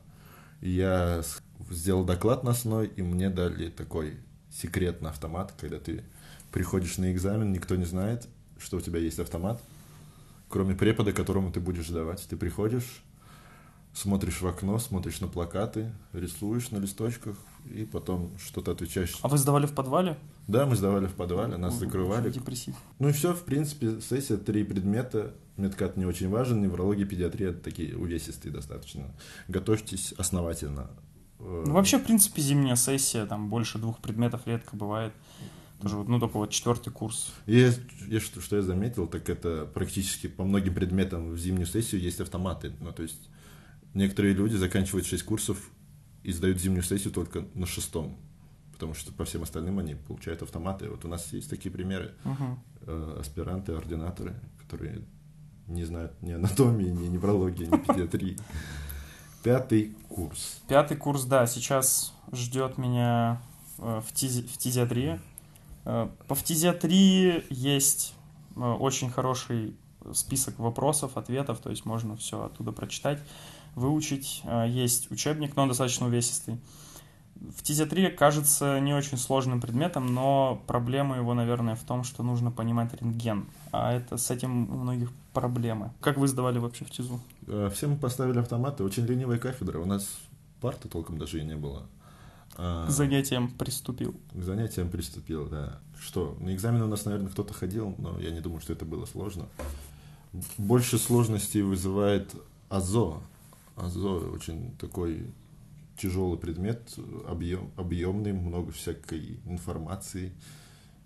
Я 0.61 1.23
сделал 1.71 2.05
доклад 2.05 2.45
на 2.45 2.53
СНО, 2.55 2.83
и 2.85 3.03
мне 3.03 3.31
дали 3.31 3.69
такой 3.71 4.17
секретный 4.51 5.11
автомат, 5.11 5.53
когда 5.61 5.79
ты 5.79 6.05
приходишь 6.53 6.99
на 6.99 7.13
экзамен, 7.13 7.53
никто 7.53 7.75
не 7.77 7.85
знает, 7.85 8.29
что 8.59 8.77
у 8.77 8.81
тебя 8.81 9.01
есть 9.01 9.19
автомат, 9.19 9.61
кроме 10.49 10.75
препода, 10.75 11.13
которому 11.13 11.53
ты 11.53 11.61
будешь 11.61 11.89
сдавать. 11.89 12.27
Ты 12.29 12.37
приходишь, 12.37 13.03
смотришь 13.93 14.41
в 14.41 14.47
окно, 14.47 14.79
смотришь 14.79 15.21
на 15.21 15.29
плакаты, 15.29 15.93
рисуешь 16.13 16.71
на 16.71 16.79
листочках, 16.79 17.37
и 17.73 17.85
потом 17.85 18.31
что-то 18.39 18.73
отвечаешь. 18.73 19.19
А 19.23 19.29
вы 19.29 19.39
сдавали 19.39 19.67
в 19.67 19.73
подвале? 19.73 20.19
Да, 20.47 20.67
мы 20.67 20.77
сдавали 20.77 21.07
в 21.07 21.15
подвале, 21.15 21.57
нас 21.57 21.75
Ой, 21.75 21.81
закрывали. 21.81 22.31
Депрессив. 22.31 22.75
Ну 22.99 23.09
и 23.09 23.13
все, 23.13 23.33
в 23.33 23.45
принципе, 23.45 24.01
сессия, 24.01 24.37
три 24.37 24.65
предмета. 24.65 25.35
Медкат 25.57 25.97
не 25.97 26.05
очень 26.05 26.29
важен, 26.29 26.61
неврология, 26.61 27.07
педиатрия 27.07 27.53
такие 27.53 27.97
увесистые 27.97 28.53
достаточно. 28.53 29.15
Готовьтесь 29.49 30.13
основательно. 30.19 30.91
Ну, 31.39 31.73
вообще, 31.73 31.99
в 31.99 32.05
принципе, 32.05 32.43
зимняя 32.43 32.75
сессия, 32.75 33.27
там 33.27 33.49
больше 33.49 33.79
двух 33.79 33.99
предметов 33.99 34.43
редко 34.47 34.77
бывает. 34.77 35.13
Тоже 35.85 35.97
ну, 36.09 36.19
только 36.19 36.39
вот 36.39 36.51
четвертый 36.51 36.91
курс. 36.93 37.33
И 37.47 37.59
я- 37.61 37.73
я 38.09 38.21
что, 38.21 38.41
что 38.41 38.57
я 38.57 38.63
заметил, 38.63 39.07
так 39.07 39.29
это 39.29 39.67
практически 39.73 40.27
по 40.27 40.43
многим 40.45 40.75
предметам 40.75 41.31
в 41.31 41.39
зимнюю 41.39 41.67
сессию 41.67 42.01
есть 42.01 42.21
автоматы. 42.21 42.73
Ну, 42.81 42.91
то 42.93 43.03
есть 43.03 43.29
некоторые 43.95 44.35
люди 44.35 44.57
заканчивают 44.57 45.07
6 45.07 45.23
курсов 45.23 45.71
и 46.23 46.33
сдают 46.33 46.59
зимнюю 46.59 46.83
сессию 46.83 47.13
только 47.13 47.45
на 47.55 47.67
шестом. 47.67 48.17
Потому 48.73 48.95
что 48.95 49.13
по 49.13 49.25
всем 49.25 49.43
остальным 49.45 49.79
они 49.79 49.95
получают 49.95 50.43
автоматы. 50.43 50.89
Вот 50.91 51.05
у 51.05 51.09
нас 51.09 51.33
есть 51.33 51.49
такие 51.51 51.71
примеры. 51.71 52.15
Мгм. 52.25 52.59
э, 52.87 53.17
аспиранты, 53.21 53.73
ординаторы, 53.73 54.35
которые 54.61 55.05
не 55.69 55.85
знают 55.85 56.13
ни 56.23 56.33
анатомии, 56.33 56.91
ни 56.91 57.07
неврологии, 57.07 57.65
ни 57.65 57.77
педиатрии. 57.79 58.37
Пятый 59.43 59.95
курс. 60.09 60.61
Пятый 60.69 60.97
курс, 60.97 61.25
да, 61.25 61.47
сейчас 61.47 62.13
ждет 62.33 62.79
меня 62.79 63.41
э, 63.79 64.01
в, 64.01 64.11
фтизи- 64.13 64.47
фтизиатрии. 64.47 65.15
Э, 65.15 65.19
По 65.85 66.35
фтизиатрии 66.35 67.45
есть 67.51 68.15
э, 68.57 68.61
очень 68.61 69.11
хороший 69.11 69.77
список 70.13 70.59
вопросов, 70.59 71.17
ответов, 71.17 71.61
то 71.61 71.71
есть 71.71 71.85
можно 71.85 72.17
все 72.17 72.45
оттуда 72.45 72.73
прочитать, 72.73 73.21
выучить. 73.75 74.43
Э, 74.45 74.67
Есть 74.69 75.11
учебник, 75.11 75.57
но 75.57 75.63
он 75.63 75.69
достаточно 75.69 76.07
увесистый. 76.07 76.59
Фтизиатрия 77.57 78.11
кажется 78.11 78.79
не 78.81 78.95
очень 78.95 79.19
сложным 79.19 79.61
предметом, 79.61 80.15
но 80.15 80.63
проблема 80.67 81.17
его, 81.17 81.35
наверное, 81.35 81.75
в 81.75 81.83
том, 81.83 82.05
что 82.05 82.23
нужно 82.23 82.51
понимать 82.51 82.95
рентген. 83.01 83.47
А 83.73 83.93
это 83.93 84.17
с 84.17 84.31
этим 84.31 84.71
у 84.71 84.77
многих 84.77 85.11
проблемы. 85.33 85.93
Как 86.01 86.17
вы 86.17 86.29
сдавали 86.29 86.59
вообще 86.59 86.85
в 86.85 86.91
ТИЗу? 86.91 87.21
Э, 87.47 87.71
Все 87.75 87.89
мы 87.89 87.97
поставили 87.97 88.39
автоматы. 88.39 88.85
Очень 88.85 89.05
ленивая 89.05 89.39
кафедра. 89.39 89.81
У 89.81 89.85
нас 89.85 90.09
парты 90.61 90.89
толком 90.89 91.19
даже 91.19 91.41
и 91.41 91.45
не 91.45 91.57
было. 91.57 91.83
А, 92.57 92.87
К 92.87 92.91
занятиям 92.91 93.51
приступил. 93.51 94.15
К 94.33 94.43
занятиям 94.43 94.89
приступил, 94.89 95.49
да. 95.49 95.81
Что, 96.01 96.37
на 96.41 96.55
экзамены 96.55 96.85
у 96.85 96.89
нас, 96.89 97.05
наверное, 97.05 97.31
кто-то 97.31 97.55
ходил, 97.55 97.95
но 97.99 98.19
я 98.21 98.31
не 98.31 98.41
думаю, 98.41 98.61
что 98.61 98.73
это 98.73 98.85
было 98.85 99.07
сложно. 99.07 99.47
Больше 100.59 100.99
сложностей 100.99 101.63
вызывает 101.63 102.35
АЗО. 102.69 103.23
АЗО 103.77 104.31
очень 104.33 104.77
такой 104.79 105.33
тяжелый 105.97 106.39
предмет, 106.39 106.97
объем, 107.29 107.71
объемный, 107.77 108.33
много 108.33 108.73
всякой 108.73 109.41
информации, 109.47 110.33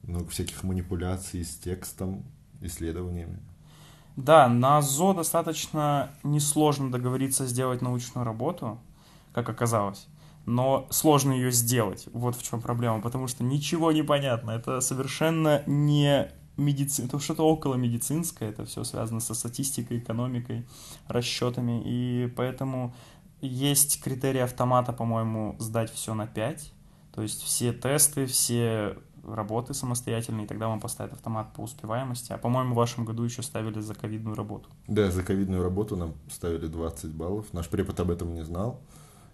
много 0.02 0.28
всяких 0.30 0.62
манипуляций 0.62 1.44
с 1.44 1.56
текстом, 1.56 2.24
исследованиями. 2.60 3.38
Да, 4.16 4.48
на 4.48 4.82
ЗО 4.82 5.14
достаточно 5.14 6.10
несложно 6.24 6.90
договориться 6.90 7.46
сделать 7.46 7.82
научную 7.82 8.24
работу, 8.24 8.80
как 9.32 9.48
оказалось. 9.48 10.08
Но 10.48 10.86
сложно 10.90 11.32
ее 11.32 11.52
сделать. 11.52 12.08
Вот 12.12 12.34
в 12.34 12.42
чем 12.42 12.60
проблема. 12.60 13.02
Потому 13.02 13.28
что 13.28 13.44
ничего 13.44 13.92
не 13.92 14.02
понятно. 14.02 14.52
Это 14.52 14.80
совершенно 14.80 15.62
не 15.66 16.30
медицина. 16.56 17.06
Это 17.06 17.18
что-то 17.18 17.42
около 17.42 17.74
медицинское. 17.74 18.48
Это 18.48 18.64
все 18.64 18.82
связано 18.84 19.20
со 19.20 19.34
статистикой, 19.34 19.98
экономикой, 19.98 20.66
расчетами. 21.06 21.82
И 21.84 22.32
поэтому 22.34 22.94
есть 23.42 24.02
критерий 24.02 24.40
автомата, 24.40 24.92
по-моему, 24.92 25.54
сдать 25.58 25.92
все 25.92 26.14
на 26.14 26.26
5. 26.26 26.72
То 27.12 27.16
То 27.18 27.22
есть 27.22 27.42
все 27.42 27.72
тесты, 27.72 28.26
все 28.26 28.96
работы 29.26 29.74
самостоятельные, 29.74 30.44
и 30.44 30.48
тогда 30.48 30.68
вам 30.68 30.80
поставят 30.80 31.12
автомат 31.12 31.52
по 31.52 31.62
успеваемости. 31.62 32.32
А, 32.32 32.38
по-моему, 32.38 32.74
в 32.74 32.76
вашем 32.76 33.04
году 33.04 33.24
еще 33.24 33.42
ставили 33.42 33.80
за 33.80 33.94
ковидную 33.94 34.36
работу. 34.36 34.68
Да, 34.86 35.10
за 35.10 35.22
ковидную 35.22 35.62
работу 35.62 35.96
нам 35.96 36.14
ставили 36.30 36.66
20 36.66 37.10
баллов. 37.10 37.52
Наш 37.52 37.68
препод 37.68 37.98
об 38.00 38.10
этом 38.10 38.34
не 38.34 38.44
знал. 38.44 38.80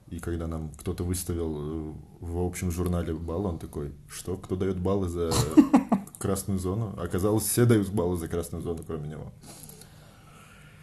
И 0.09 0.21
когда 0.21 0.47
нам 0.47 0.71
кто-то 0.79 1.03
выставил 1.03 1.57
э, 1.57 1.95
в 2.21 2.45
общем 2.45 2.71
журнале 2.71 3.15
баллы, 3.15 3.49
он 3.49 3.59
такой, 3.59 3.93
что, 4.09 4.37
кто 4.37 4.55
дает 4.55 4.79
баллы 4.79 5.09
за 5.09 5.33
красную 6.19 6.59
зону? 6.59 6.95
Оказалось, 6.99 7.45
все 7.45 7.65
дают 7.65 7.89
баллы 7.89 8.17
за 8.17 8.29
красную 8.29 8.63
зону, 8.63 8.83
кроме 8.87 9.09
него. 9.09 9.33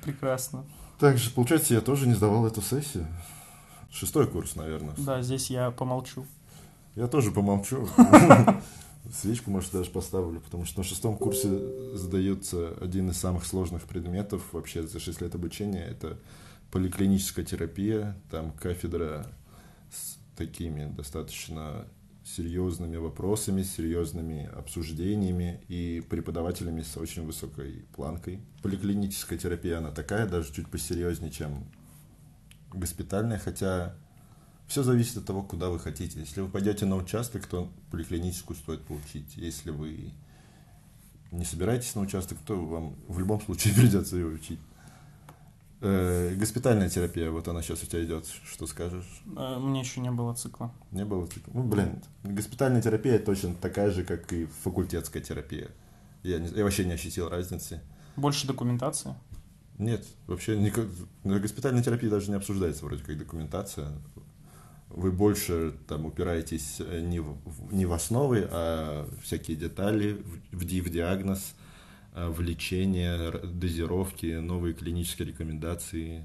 Прекрасно. 0.04 0.66
Также, 1.00 1.30
получается, 1.32 1.74
я 1.74 1.82
тоже 1.82 2.08
не 2.08 2.14
сдавал 2.14 2.46
эту 2.46 2.62
сессию. 2.62 3.08
Шестой 3.92 4.28
курс, 4.28 4.56
наверное. 4.56 4.96
Да, 4.98 5.22
здесь 5.22 5.50
я 5.50 5.72
помолчу. 5.72 6.26
Я 6.96 7.08
тоже 7.08 7.32
помолчу. 7.32 7.88
Свечку, 9.14 9.52
может, 9.52 9.72
даже 9.72 9.90
поставлю, 9.90 10.40
потому 10.40 10.66
что 10.66 10.80
на 10.80 10.84
шестом 10.84 11.18
курсе 11.18 11.50
сдается 11.96 12.74
один 12.80 13.10
из 13.10 13.18
самых 13.18 13.46
сложных 13.46 13.84
предметов 13.84 14.42
вообще 14.52 14.84
за 14.84 15.00
6 15.00 15.22
лет 15.22 15.36
обучения. 15.36 15.84
Это 15.84 16.18
поликлиническая 16.72 17.46
терапия, 17.46 18.18
там 18.30 18.52
кафедра 18.54 19.28
с 19.92 20.18
такими 20.36 20.92
достаточно 20.96 21.86
серьезными 22.24 22.98
вопросами, 22.98 23.64
серьезными 23.64 24.46
обсуждениями 24.56 25.62
и 25.68 26.04
преподавателями 26.10 26.82
с 26.82 26.96
очень 26.98 27.26
высокой 27.26 27.86
планкой. 27.96 28.40
Поликлиническая 28.62 29.38
терапия, 29.38 29.80
она 29.80 29.92
такая, 29.92 30.28
даже 30.28 30.54
чуть 30.54 30.70
посерьезнее, 30.70 31.32
чем 31.32 31.66
госпитальная, 32.72 33.38
хотя 33.38 33.96
все 34.68 34.84
зависит 34.84 35.18
от 35.18 35.26
того, 35.26 35.44
куда 35.44 35.70
вы 35.70 35.80
хотите. 35.80 36.20
Если 36.20 36.40
вы 36.40 36.48
пойдете 36.48 36.86
на 36.86 36.96
участок, 36.96 37.46
то 37.48 37.70
поликлиническую 37.90 38.56
стоит 38.56 38.82
получить. 38.84 39.36
Если 39.36 39.72
вы 39.72 40.14
не 41.32 41.44
собираетесь 41.44 41.96
на 41.96 42.02
участок, 42.02 42.38
то 42.46 42.56
вам 42.56 42.96
в 43.08 43.20
любом 43.20 43.42
случае 43.42 43.74
придется 43.76 44.16
ее 44.16 44.28
учить. 44.28 44.60
Э, 45.84 46.36
госпитальная 46.36 46.90
терапия, 46.90 47.32
вот 47.32 47.48
она 47.48 47.62
сейчас 47.64 47.82
у 47.82 47.88
тебя 47.88 48.04
идет, 48.04 48.26
что 48.28 48.68
скажешь? 48.68 49.24
Э, 49.36 49.58
Мне 49.58 49.80
еще 49.80 50.00
не 50.00 50.12
было 50.12 50.34
цикла. 50.36 50.72
Не 50.92 51.06
было 51.06 51.26
цикла? 51.26 51.52
Ну, 51.56 51.64
блин, 51.64 52.02
госпитальная 52.24 52.82
терапия 52.84 53.18
точно 53.18 53.56
такая 53.56 53.90
же, 53.92 54.04
как 54.04 54.32
и 54.32 54.46
факультетская 54.64 55.24
терапия. 55.24 55.70
Я, 56.22 56.38
не- 56.40 56.50
я 56.50 56.64
вообще 56.64 56.86
не 56.86 56.92
ощутил 56.94 57.30
разницы. 57.30 57.82
Больше 58.16 58.46
документации. 58.46 59.16
Нет, 59.80 60.06
вообще 60.28 60.60
никак, 60.60 60.86
на 61.24 61.40
госпитальной 61.40 61.82
терапии 61.82 62.08
даже 62.10 62.30
не 62.30 62.36
обсуждается 62.38 62.86
вроде 62.86 63.04
как 63.04 63.18
документация. 63.18 63.92
Вы 64.90 65.12
больше 65.12 65.74
там 65.88 66.06
упираетесь 66.06 66.76
э, 66.80 67.02
не 67.02 67.20
в, 67.22 67.36
не 67.72 67.88
в 67.88 67.94
основы, 67.94 68.48
а 68.52 69.10
всякие 69.24 69.58
детали, 69.58 70.22
в, 70.52 70.58
в 70.60 70.64
диагноз, 70.66 71.56
э, 72.14 72.28
в 72.30 72.42
лечение, 72.42 73.12
р- 73.18 73.48
дозировки, 73.48 74.40
новые 74.40 74.74
клинические 74.74 75.28
рекомендации, 75.30 76.24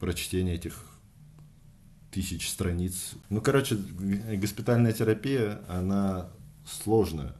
прочтение 0.00 0.54
этих 0.56 0.84
тысяч 2.10 2.48
страниц. 2.48 3.12
Ну, 3.30 3.40
короче, 3.40 3.76
госпитальная 3.76 4.92
терапия, 4.92 5.60
она 5.68 6.28
сложная. 6.66 7.34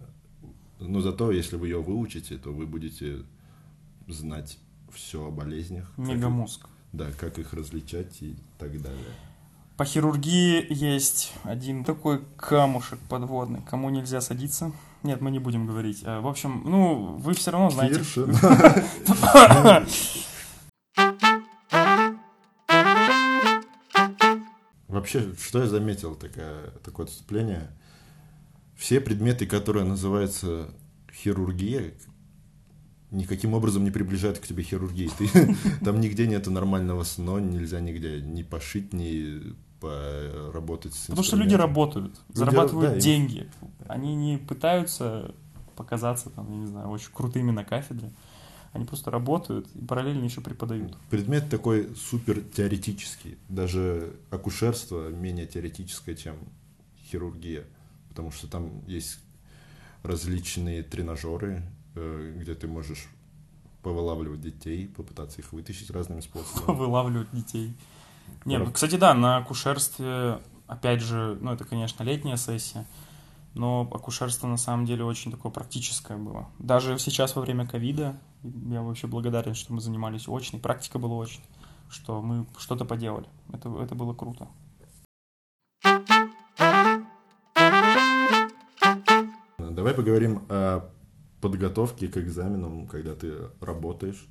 Но 0.80 1.00
зато, 1.00 1.30
если 1.30 1.56
вы 1.56 1.68
ее 1.68 1.80
выучите, 1.82 2.36
то 2.38 2.52
вы 2.52 2.66
будете 2.66 3.22
знать 4.08 4.58
все 4.92 5.26
о 5.26 5.30
болезнях. 5.30 5.90
как 5.96 6.06
их- 6.08 6.14
Мегамозг. 6.16 6.68
да, 6.92 7.10
как 7.18 7.38
их 7.38 7.52
различать 7.52 8.20
и 8.22 8.34
так 8.58 8.80
далее. 8.82 9.14
По 9.76 9.84
хирургии 9.84 10.66
есть 10.72 11.32
один 11.42 11.82
такой 11.84 12.22
камушек 12.36 13.00
подводный, 13.08 13.60
кому 13.68 13.90
нельзя 13.90 14.20
садиться. 14.20 14.70
Нет, 15.02 15.20
мы 15.20 15.32
не 15.32 15.40
будем 15.40 15.66
говорить. 15.66 16.02
Э, 16.04 16.20
В 16.20 16.28
общем, 16.28 16.62
ну, 16.64 17.16
вы 17.16 17.34
все 17.34 17.50
равно 17.50 17.70
знаете. 17.70 18.00
Вообще, 24.88 25.34
что 25.40 25.60
я 25.60 25.66
заметил, 25.66 26.14
такая, 26.14 26.70
такое 26.84 27.06
отступление. 27.06 27.70
Все 28.76 29.00
предметы, 29.00 29.44
которые 29.46 29.84
называются 29.84 30.70
хирургия, 31.12 31.94
никаким 33.14 33.54
образом 33.54 33.84
не 33.84 33.90
приближают 33.90 34.38
к 34.38 34.46
тебе 34.46 34.62
хирургии. 34.62 35.10
Ты, 35.18 35.56
там 35.84 36.00
нигде 36.00 36.26
нету 36.26 36.50
нормального 36.50 37.04
сна, 37.04 37.40
нельзя 37.40 37.80
нигде 37.80 38.20
ни 38.20 38.42
пошить, 38.42 38.92
ни 38.92 39.54
поработать 39.80 40.94
с 40.94 41.06
Потому 41.06 41.22
что 41.22 41.36
люди 41.36 41.54
работают, 41.54 42.20
Люди 42.28 42.38
зарабатывают 42.38 42.90
ра- 42.92 42.94
да, 42.94 43.00
деньги. 43.00 43.48
Они 43.86 44.14
не 44.14 44.38
пытаются 44.38 45.34
показаться, 45.76 46.30
там, 46.30 46.50
я 46.50 46.56
не 46.56 46.66
знаю, 46.66 46.88
очень 46.88 47.10
крутыми 47.12 47.50
на 47.50 47.64
кафедре. 47.64 48.10
Они 48.72 48.84
просто 48.84 49.10
работают 49.10 49.68
и 49.74 49.84
параллельно 49.84 50.24
еще 50.24 50.40
преподают. 50.40 50.96
Предмет 51.08 51.48
такой 51.48 51.94
супер 51.94 52.40
теоретический. 52.40 53.38
Даже 53.48 54.16
акушерство 54.30 55.10
менее 55.10 55.46
теоретическое, 55.46 56.16
чем 56.16 56.36
хирургия. 57.08 57.64
Потому 58.08 58.32
что 58.32 58.48
там 58.48 58.84
есть 58.86 59.18
различные 60.02 60.82
тренажеры, 60.82 61.62
где 61.94 62.54
ты 62.54 62.66
можешь 62.66 63.08
повылавливать 63.82 64.40
детей, 64.40 64.88
попытаться 64.88 65.40
их 65.40 65.52
вытащить 65.52 65.90
разными 65.90 66.20
способами. 66.20 66.76
Вылавливают 66.76 67.28
детей. 67.32 67.76
Не, 68.44 68.58
ну, 68.58 68.72
кстати, 68.72 68.96
да, 68.96 69.14
на 69.14 69.36
акушерстве, 69.38 70.40
опять 70.66 71.02
же, 71.02 71.38
ну, 71.40 71.52
это, 71.52 71.64
конечно, 71.64 72.02
летняя 72.02 72.36
сессия, 72.36 72.86
но 73.52 73.82
акушерство 73.92 74.46
на 74.46 74.56
самом 74.56 74.86
деле 74.86 75.04
очень 75.04 75.30
такое 75.30 75.52
практическое 75.52 76.16
было. 76.16 76.48
Даже 76.58 76.98
сейчас 76.98 77.36
во 77.36 77.42
время 77.42 77.66
ковида 77.66 78.18
я 78.42 78.82
вообще 78.82 79.06
благодарен, 79.06 79.54
что 79.54 79.72
мы 79.72 79.80
занимались 79.80 80.28
очной, 80.28 80.60
практика 80.60 80.98
была 80.98 81.22
очной, 81.22 81.46
что 81.90 82.20
мы 82.22 82.46
что-то 82.58 82.84
поделали. 82.84 83.28
Это, 83.52 83.68
это 83.80 83.94
было 83.94 84.14
круто. 84.14 84.48
Давай 89.58 89.92
поговорим 89.94 90.42
о 90.48 90.88
подготовке 91.44 92.08
к 92.08 92.16
экзаменам, 92.16 92.86
когда 92.86 93.14
ты 93.14 93.34
работаешь. 93.60 94.26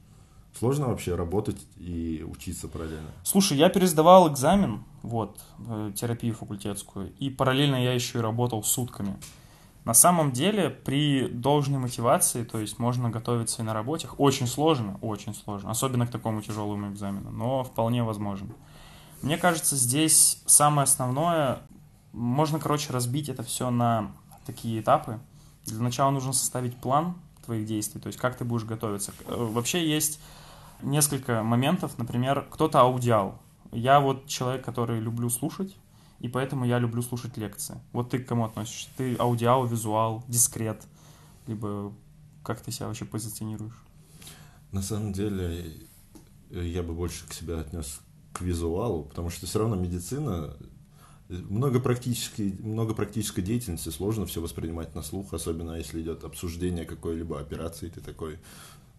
Сложно 0.58 0.88
вообще 0.88 1.14
работать 1.14 1.62
и 1.78 2.26
учиться 2.28 2.68
параллельно? 2.68 3.12
Слушай, 3.24 3.60
я 3.60 3.70
пересдавал 3.70 4.32
экзамен, 4.32 4.84
вот, 5.04 5.40
э, 5.68 5.92
терапию 5.96 6.34
факультетскую, 6.34 7.14
и 7.20 7.30
параллельно 7.30 7.76
я 7.76 7.94
еще 7.94 8.18
и 8.18 8.22
работал 8.22 8.64
сутками. 8.64 9.16
На 9.86 9.94
самом 9.94 10.32
деле, 10.32 10.72
при 10.72 11.28
должной 11.28 11.78
мотивации, 11.78 12.44
то 12.44 12.60
есть 12.60 12.80
можно 12.80 13.12
готовиться 13.12 13.62
и 13.62 13.66
на 13.66 13.74
работе, 13.74 14.08
очень 14.18 14.48
сложно, 14.48 14.98
очень 15.02 15.36
сложно, 15.36 15.70
особенно 15.70 16.08
к 16.08 16.12
такому 16.12 16.42
тяжелому 16.42 16.90
экзамену, 16.92 17.30
но 17.30 17.64
вполне 17.64 18.04
возможно. 18.04 18.50
Мне 19.22 19.38
кажется, 19.38 19.76
здесь 19.76 20.42
самое 20.48 20.86
основное, 20.86 21.60
можно, 22.12 22.60
короче, 22.60 22.92
разбить 22.92 23.30
это 23.30 23.44
все 23.44 23.70
на 23.70 24.12
такие 24.48 24.80
этапы. 24.80 25.20
Для 25.66 25.80
начала 25.80 26.12
нужно 26.12 26.34
составить 26.34 26.76
план 26.78 27.16
твоих 27.46 27.66
действий, 27.66 28.00
то 28.00 28.08
есть 28.08 28.20
как 28.20 28.38
ты 28.38 28.46
будешь 28.46 28.64
готовиться. 28.66 29.14
Э, 29.28 29.36
Вообще 29.36 29.88
есть 29.88 30.20
несколько 30.82 31.44
моментов. 31.44 31.98
Например, 31.98 32.46
кто-то 32.50 32.82
аудиал. 32.82 33.40
Я 33.72 34.00
вот 34.00 34.28
человек, 34.28 34.64
который 34.64 35.00
люблю 35.00 35.30
слушать, 35.30 35.76
и 36.20 36.28
поэтому 36.28 36.66
я 36.66 36.80
люблю 36.80 37.02
слушать 37.02 37.38
лекции. 37.38 37.80
Вот 37.92 38.10
ты 38.10 38.20
к 38.20 38.28
кому 38.28 38.46
относишься? 38.46 38.90
Ты 38.98 39.16
аудиал, 39.16 39.66
визуал, 39.66 40.24
дискрет? 40.28 40.84
Либо 41.48 41.94
как 42.44 42.62
ты 42.62 42.72
себя 42.72 42.88
вообще 42.88 43.06
позиционируешь? 43.06 43.74
На 44.72 44.82
самом 44.82 45.14
деле, 45.14 45.66
э, 46.52 46.66
я 46.66 46.84
бы 46.84 46.94
больше 46.94 47.28
к 47.28 47.34
себе 47.34 47.60
отнес 47.60 48.00
к 48.34 48.42
визуалу, 48.42 49.04
потому 49.04 49.30
что 49.30 49.46
все 49.46 49.60
равно 49.60 49.76
медицина, 49.76 50.56
много 51.30 51.80
практической, 51.80 52.56
много 52.60 52.94
практической 52.94 53.42
деятельности, 53.42 53.90
сложно 53.90 54.26
все 54.26 54.42
воспринимать 54.42 54.94
на 54.96 55.02
слух, 55.02 55.34
особенно 55.34 55.76
если 55.76 56.02
идет 56.02 56.24
обсуждение 56.24 56.86
какой-либо 56.86 57.40
операции, 57.40 57.90
ты 57.90 58.02
такой, 58.02 58.40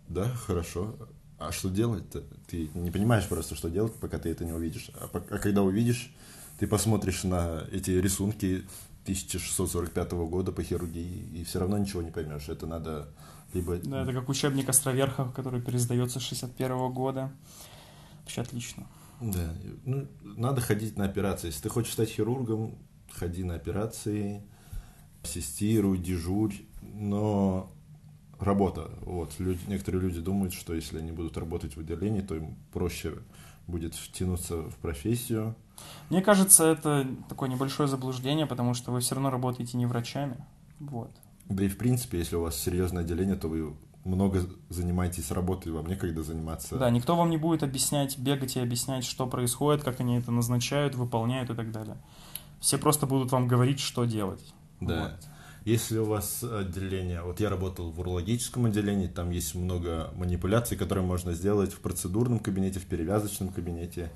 да, 0.08 0.28
хорошо, 0.28 0.94
а 1.38 1.52
что 1.52 1.68
делать-то? 1.68 2.22
Ты 2.46 2.70
не 2.74 2.90
понимаешь 2.90 3.28
просто, 3.28 3.54
что 3.54 3.68
делать, 3.68 3.94
пока 3.94 4.18
ты 4.18 4.30
это 4.30 4.44
не 4.44 4.52
увидишь. 4.52 4.90
А, 4.94 5.08
а 5.12 5.38
когда 5.38 5.62
увидишь, 5.62 6.12
ты 6.58 6.66
посмотришь 6.66 7.24
на 7.24 7.64
эти 7.72 7.90
рисунки 7.90 8.64
1645 9.02 10.12
года 10.12 10.52
по 10.52 10.62
хирургии, 10.62 11.28
и 11.34 11.44
все 11.44 11.58
равно 11.58 11.76
ничего 11.76 12.02
не 12.02 12.10
поймешь. 12.10 12.48
Это 12.48 12.66
надо 12.66 13.08
либо 13.52 13.76
Да, 13.76 14.02
это 14.02 14.12
как 14.12 14.28
учебник 14.28 14.68
Островерхов, 14.68 15.32
который 15.32 15.60
пересдается 15.60 16.20
с 16.20 16.22
61 16.22 16.92
года. 16.92 17.30
Вообще 18.20 18.40
отлично. 18.40 18.86
Да, 19.32 19.54
ну, 19.84 20.06
надо 20.22 20.60
ходить 20.60 20.98
на 20.98 21.04
операции. 21.04 21.46
Если 21.46 21.62
ты 21.62 21.68
хочешь 21.70 21.92
стать 21.94 22.10
хирургом, 22.10 22.76
ходи 23.10 23.42
на 23.42 23.54
операции, 23.54 24.42
ассистируй, 25.22 25.98
дежурь, 25.98 26.54
но 26.82 27.72
работа. 28.38 28.90
Вот, 29.00 29.32
люди, 29.38 29.60
некоторые 29.66 30.02
люди 30.02 30.20
думают, 30.20 30.52
что 30.52 30.74
если 30.74 30.98
они 30.98 31.10
будут 31.10 31.38
работать 31.38 31.74
в 31.76 31.80
отделении, 31.80 32.20
то 32.20 32.34
им 32.34 32.56
проще 32.72 33.14
будет 33.66 33.94
втянуться 33.94 34.62
в 34.62 34.76
профессию, 34.76 35.56
Мне 36.10 36.20
кажется, 36.20 36.64
это 36.66 37.06
такое 37.28 37.48
небольшое 37.48 37.88
заблуждение, 37.88 38.46
потому 38.46 38.74
что 38.74 38.92
вы 38.92 39.00
все 39.00 39.14
равно 39.14 39.30
работаете 39.30 39.78
не 39.78 39.86
врачами. 39.86 40.36
Вот. 40.80 41.10
Да 41.48 41.64
и 41.64 41.68
в 41.68 41.78
принципе, 41.78 42.18
если 42.18 42.36
у 42.36 42.42
вас 42.42 42.56
серьезное 42.56 43.02
отделение, 43.02 43.36
то 43.36 43.48
вы 43.48 43.74
много 44.04 44.46
занимаетесь 44.68 45.30
работой, 45.30 45.72
вам 45.72 45.86
некогда 45.86 46.22
заниматься. 46.22 46.76
Да, 46.76 46.90
никто 46.90 47.16
вам 47.16 47.30
не 47.30 47.36
будет 47.36 47.62
объяснять, 47.62 48.18
бегать 48.18 48.56
и 48.56 48.60
объяснять, 48.60 49.04
что 49.04 49.26
происходит, 49.26 49.82
как 49.82 50.00
они 50.00 50.16
это 50.16 50.30
назначают, 50.30 50.94
выполняют 50.94 51.50
и 51.50 51.54
так 51.54 51.72
далее. 51.72 51.96
Все 52.60 52.78
просто 52.78 53.06
будут 53.06 53.32
вам 53.32 53.48
говорить, 53.48 53.80
что 53.80 54.04
делать. 54.04 54.54
Да. 54.80 55.02
Вот. 55.02 55.28
Если 55.64 55.96
у 55.96 56.04
вас 56.04 56.44
отделение, 56.44 57.22
вот 57.22 57.40
я 57.40 57.48
работал 57.48 57.90
в 57.90 57.98
урологическом 57.98 58.66
отделении, 58.66 59.06
там 59.06 59.30
есть 59.30 59.54
много 59.54 60.12
манипуляций, 60.14 60.76
которые 60.76 61.06
можно 61.06 61.32
сделать 61.32 61.72
в 61.72 61.80
процедурном 61.80 62.38
кабинете, 62.38 62.80
в 62.80 62.84
перевязочном 62.84 63.48
кабинете. 63.48 64.12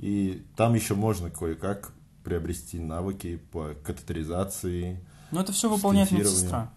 И 0.00 0.44
там 0.56 0.74
еще 0.74 0.96
можно 0.96 1.30
кое-как 1.30 1.92
приобрести 2.24 2.80
навыки 2.80 3.40
по 3.52 3.74
катетеризации. 3.84 4.98
Но 5.30 5.40
это 5.40 5.52
все 5.52 5.70
выполняет 5.70 6.10
медсестра. 6.10 6.72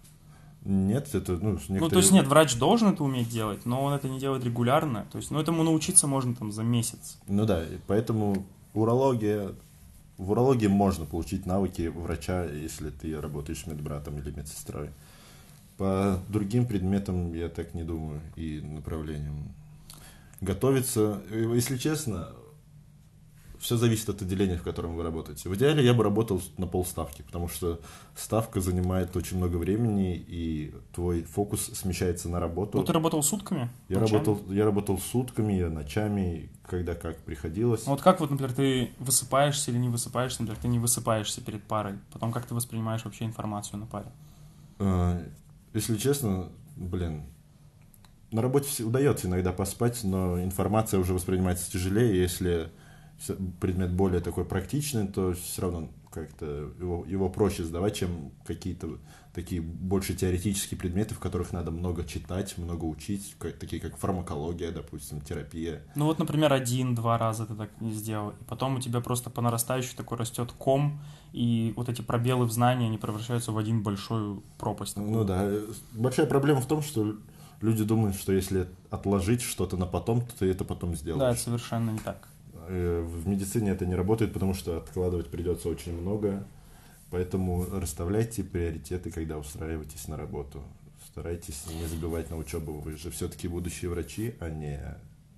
Нет, 0.64 1.16
это, 1.16 1.34
ну, 1.34 1.54
некоторые... 1.54 1.80
Ну, 1.82 1.90
то 1.90 1.98
есть 1.98 2.12
нет, 2.12 2.28
врач 2.28 2.56
должен 2.58 2.90
это 2.90 3.04
уметь 3.04 3.30
делать, 3.30 3.66
но 3.66 3.84
он 3.84 3.94
это 3.94 4.08
не 4.08 4.20
делает 4.20 4.44
регулярно. 4.44 5.08
То 5.12 5.18
есть, 5.18 5.32
ну, 5.32 5.40
этому 5.40 5.64
научиться 5.64 6.06
можно 6.06 6.36
там 6.36 6.52
за 6.52 6.64
месяц. 6.64 7.18
Ну 7.28 7.46
да, 7.46 7.64
поэтому 7.88 8.46
урология, 8.76 9.54
в 10.18 10.32
урологии 10.32 10.68
можно 10.68 11.06
получить 11.06 11.48
навыки 11.48 11.88
врача, 11.88 12.46
если 12.46 12.92
ты 12.92 13.20
работаешь 13.20 13.66
медбратом 13.66 14.20
или 14.20 14.30
медсестрой. 14.30 14.92
По 15.78 16.20
другим 16.30 16.68
предметам 16.68 17.34
я 17.34 17.50
так 17.50 17.74
не 17.74 17.84
думаю 17.84 18.22
и 18.36 18.62
направлениям. 18.62 19.52
Готовиться, 20.42 21.22
если 21.32 21.78
честно, 21.78 22.30
все 23.62 23.78
зависит 23.78 24.10
от 24.10 24.22
отделения, 24.24 24.58
в 24.58 24.64
котором 24.64 24.96
вы 24.96 25.04
работаете. 25.04 25.48
В 25.48 25.56
идеале 25.56 25.86
я 25.86 25.94
бы 25.94 26.04
работал 26.04 26.42
на 26.58 26.66
полставки, 26.66 27.22
потому 27.22 27.48
что 27.48 27.80
ставка 28.16 28.60
занимает 28.60 29.16
очень 29.16 29.38
много 29.38 29.58
времени, 29.58 30.16
и 30.16 30.74
твой 30.94 31.24
фокус 31.24 31.66
смещается 31.68 32.28
на 32.28 32.40
работу. 32.40 32.80
Ну, 32.80 32.84
ты 32.84 32.92
работал 32.92 33.22
сутками? 33.22 33.70
Я 33.88 34.00
работал, 34.00 34.42
я 34.50 34.66
работал 34.66 34.98
сутками, 34.98 35.54
я 35.54 35.70
ночами, 35.70 36.50
когда 36.66 36.96
как 36.96 37.18
приходилось. 37.20 37.86
Ну, 37.86 37.92
вот 37.92 38.02
как 38.02 38.20
вот, 38.20 38.32
например, 38.32 38.52
ты 38.52 38.90
высыпаешься 38.98 39.70
или 39.70 39.78
не 39.78 39.90
высыпаешься, 39.90 40.42
например, 40.42 40.60
ты 40.60 40.68
не 40.68 40.80
высыпаешься 40.80 41.42
перед 41.42 41.62
парой, 41.64 42.00
потом 42.12 42.32
как 42.32 42.48
ты 42.48 42.56
воспринимаешь 42.56 43.06
вообще 43.06 43.26
информацию 43.26 43.80
на 43.80 43.86
паре? 43.86 44.12
А, 44.80 45.24
если 45.74 45.98
честно, 45.98 46.50
блин, 46.76 47.26
на 48.32 48.42
работе 48.42 48.84
удается 48.84 49.28
иногда 49.28 49.52
поспать, 49.52 50.04
но 50.04 50.42
информация 50.42 51.00
уже 51.00 51.14
воспринимается 51.14 51.72
тяжелее, 51.72 52.20
если 52.20 52.72
предмет 53.60 53.94
более 53.94 54.22
такой 54.22 54.46
практичный, 54.46 55.08
то 55.08 55.34
все 55.34 55.62
равно 55.62 55.90
как-то 56.12 56.46
его, 56.80 57.06
его 57.08 57.30
проще 57.30 57.64
сдавать, 57.64 57.96
чем 57.96 58.32
какие-то 58.46 58.98
такие 59.34 59.62
больше 59.62 60.14
теоретические 60.14 60.78
предметы, 60.78 61.16
в 61.16 61.20
которых 61.20 61.54
надо 61.54 61.72
много 61.72 62.04
читать, 62.04 62.58
много 62.58 62.84
учить, 62.84 63.36
как, 63.40 63.58
такие 63.58 63.82
как 63.82 63.98
фармакология, 63.98 64.72
допустим, 64.72 65.22
терапия. 65.22 65.82
Ну 65.96 66.06
вот, 66.06 66.20
например, 66.20 66.52
один-два 66.52 67.18
раза 67.18 67.46
ты 67.46 67.56
так 67.56 67.70
не 67.80 67.94
сделал, 67.94 68.32
и 68.32 68.44
потом 68.44 68.76
у 68.76 68.80
тебя 68.82 69.00
просто 69.00 69.30
по 69.30 69.42
нарастающей 69.42 69.96
такой 69.96 70.18
растет 70.18 70.52
ком, 70.52 71.00
и 71.32 71.74
вот 71.78 71.88
эти 71.88 72.02
пробелы 72.02 72.46
в 72.46 72.52
знании, 72.52 72.88
они 72.88 72.98
превращаются 72.98 73.54
в 73.54 73.58
один 73.58 73.82
большой 73.82 74.42
пропасть. 74.58 74.96
Такую. 74.96 75.12
Ну 75.12 75.24
да, 75.24 75.50
большая 75.94 76.26
проблема 76.26 76.60
в 76.60 76.68
том, 76.68 76.82
что 76.82 77.16
люди 77.62 77.86
думают, 77.86 78.18
что 78.18 78.34
если 78.34 78.68
отложить 78.90 79.42
что-то 79.42 79.78
на 79.78 79.86
потом, 79.86 80.22
то 80.22 80.40
ты 80.40 80.48
это 80.48 80.66
потом 80.66 80.96
сделаешь. 80.96 81.22
Да, 81.22 81.32
это 81.32 81.40
совершенно 81.40 81.92
не 81.92 82.00
так. 82.00 82.28
Э, 82.68 83.02
в 83.02 83.28
медицине 83.28 83.72
это 83.72 83.86
не 83.86 83.96
работает, 83.96 84.34
потому 84.34 84.54
что 84.54 84.78
откладывать 84.78 85.30
придется 85.30 85.70
очень 85.70 86.00
много. 86.00 86.46
Поэтому 87.10 87.66
расставляйте 87.70 88.44
приоритеты, 88.44 89.12
когда 89.12 89.38
устраиваетесь 89.38 90.08
на 90.08 90.18
работу. 90.18 90.64
Старайтесь 91.08 91.66
не 91.68 91.86
забивать 91.86 92.30
на 92.30 92.38
учебу. 92.38 92.80
Вы 92.80 92.96
же 92.96 93.12
все-таки 93.12 93.50
будущие 93.50 93.92
врачи, 93.92 94.36
а 94.40 94.50
не 94.50 94.80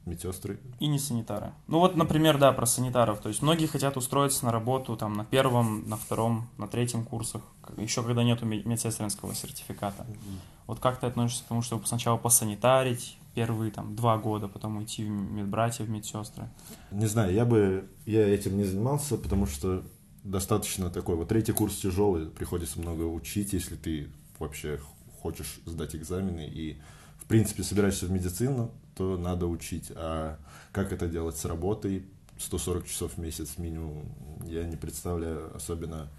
медсестры. 0.05 0.59
И 0.79 0.87
не 0.87 0.99
санитары. 0.99 1.51
Ну 1.67 1.79
вот, 1.79 1.95
например, 1.95 2.37
да, 2.37 2.51
про 2.51 2.65
санитаров. 2.65 3.21
То 3.21 3.29
есть 3.29 3.41
многие 3.41 3.67
хотят 3.67 3.97
устроиться 3.97 4.45
на 4.45 4.51
работу 4.51 4.95
там 4.97 5.13
на 5.13 5.25
первом, 5.25 5.87
на 5.87 5.97
втором, 5.97 6.49
на 6.57 6.67
третьем 6.67 7.05
курсах, 7.05 7.41
еще 7.77 8.03
когда 8.03 8.23
нету 8.23 8.45
медсестринского 8.45 9.33
сертификата. 9.33 10.03
Mm-hmm. 10.03 10.39
Вот 10.67 10.79
как 10.79 10.99
ты 10.99 11.07
относишься 11.07 11.43
к 11.43 11.47
тому, 11.47 11.61
чтобы 11.61 11.85
сначала 11.87 12.17
посанитарить, 12.17 13.17
первые 13.33 13.71
там 13.71 13.95
два 13.95 14.17
года, 14.17 14.47
потом 14.47 14.77
уйти 14.77 15.03
в 15.03 15.09
медбратья, 15.09 15.83
в 15.83 15.89
медсестры? 15.89 16.49
Не 16.91 17.07
знаю, 17.07 17.33
я 17.33 17.45
бы 17.45 17.89
я 18.05 18.27
этим 18.27 18.57
не 18.57 18.63
занимался, 18.63 19.17
потому 19.17 19.45
что 19.45 19.83
достаточно 20.23 20.89
такой 20.89 21.15
вот 21.15 21.29
третий 21.29 21.51
курс 21.51 21.75
тяжелый, 21.77 22.27
приходится 22.27 22.79
много 22.79 23.03
учить, 23.03 23.53
если 23.53 23.75
ты 23.75 24.09
вообще 24.39 24.79
хочешь 25.21 25.59
сдать 25.65 25.95
экзамены 25.95 26.47
и 26.47 26.77
в 27.17 27.25
принципе 27.25 27.63
собираешься 27.63 28.05
в 28.05 28.11
медицину, 28.11 28.71
то 28.95 29.17
надо 29.17 29.47
учить. 29.47 29.91
А 29.95 30.37
как 30.71 30.91
это 30.91 31.07
делать 31.07 31.37
с 31.37 31.45
работой? 31.45 32.05
140 32.37 32.85
часов 32.85 33.13
в 33.13 33.17
месяц 33.17 33.57
минимум. 33.57 34.11
Я 34.45 34.65
не 34.65 34.75
представляю, 34.75 35.55
особенно 35.55 36.09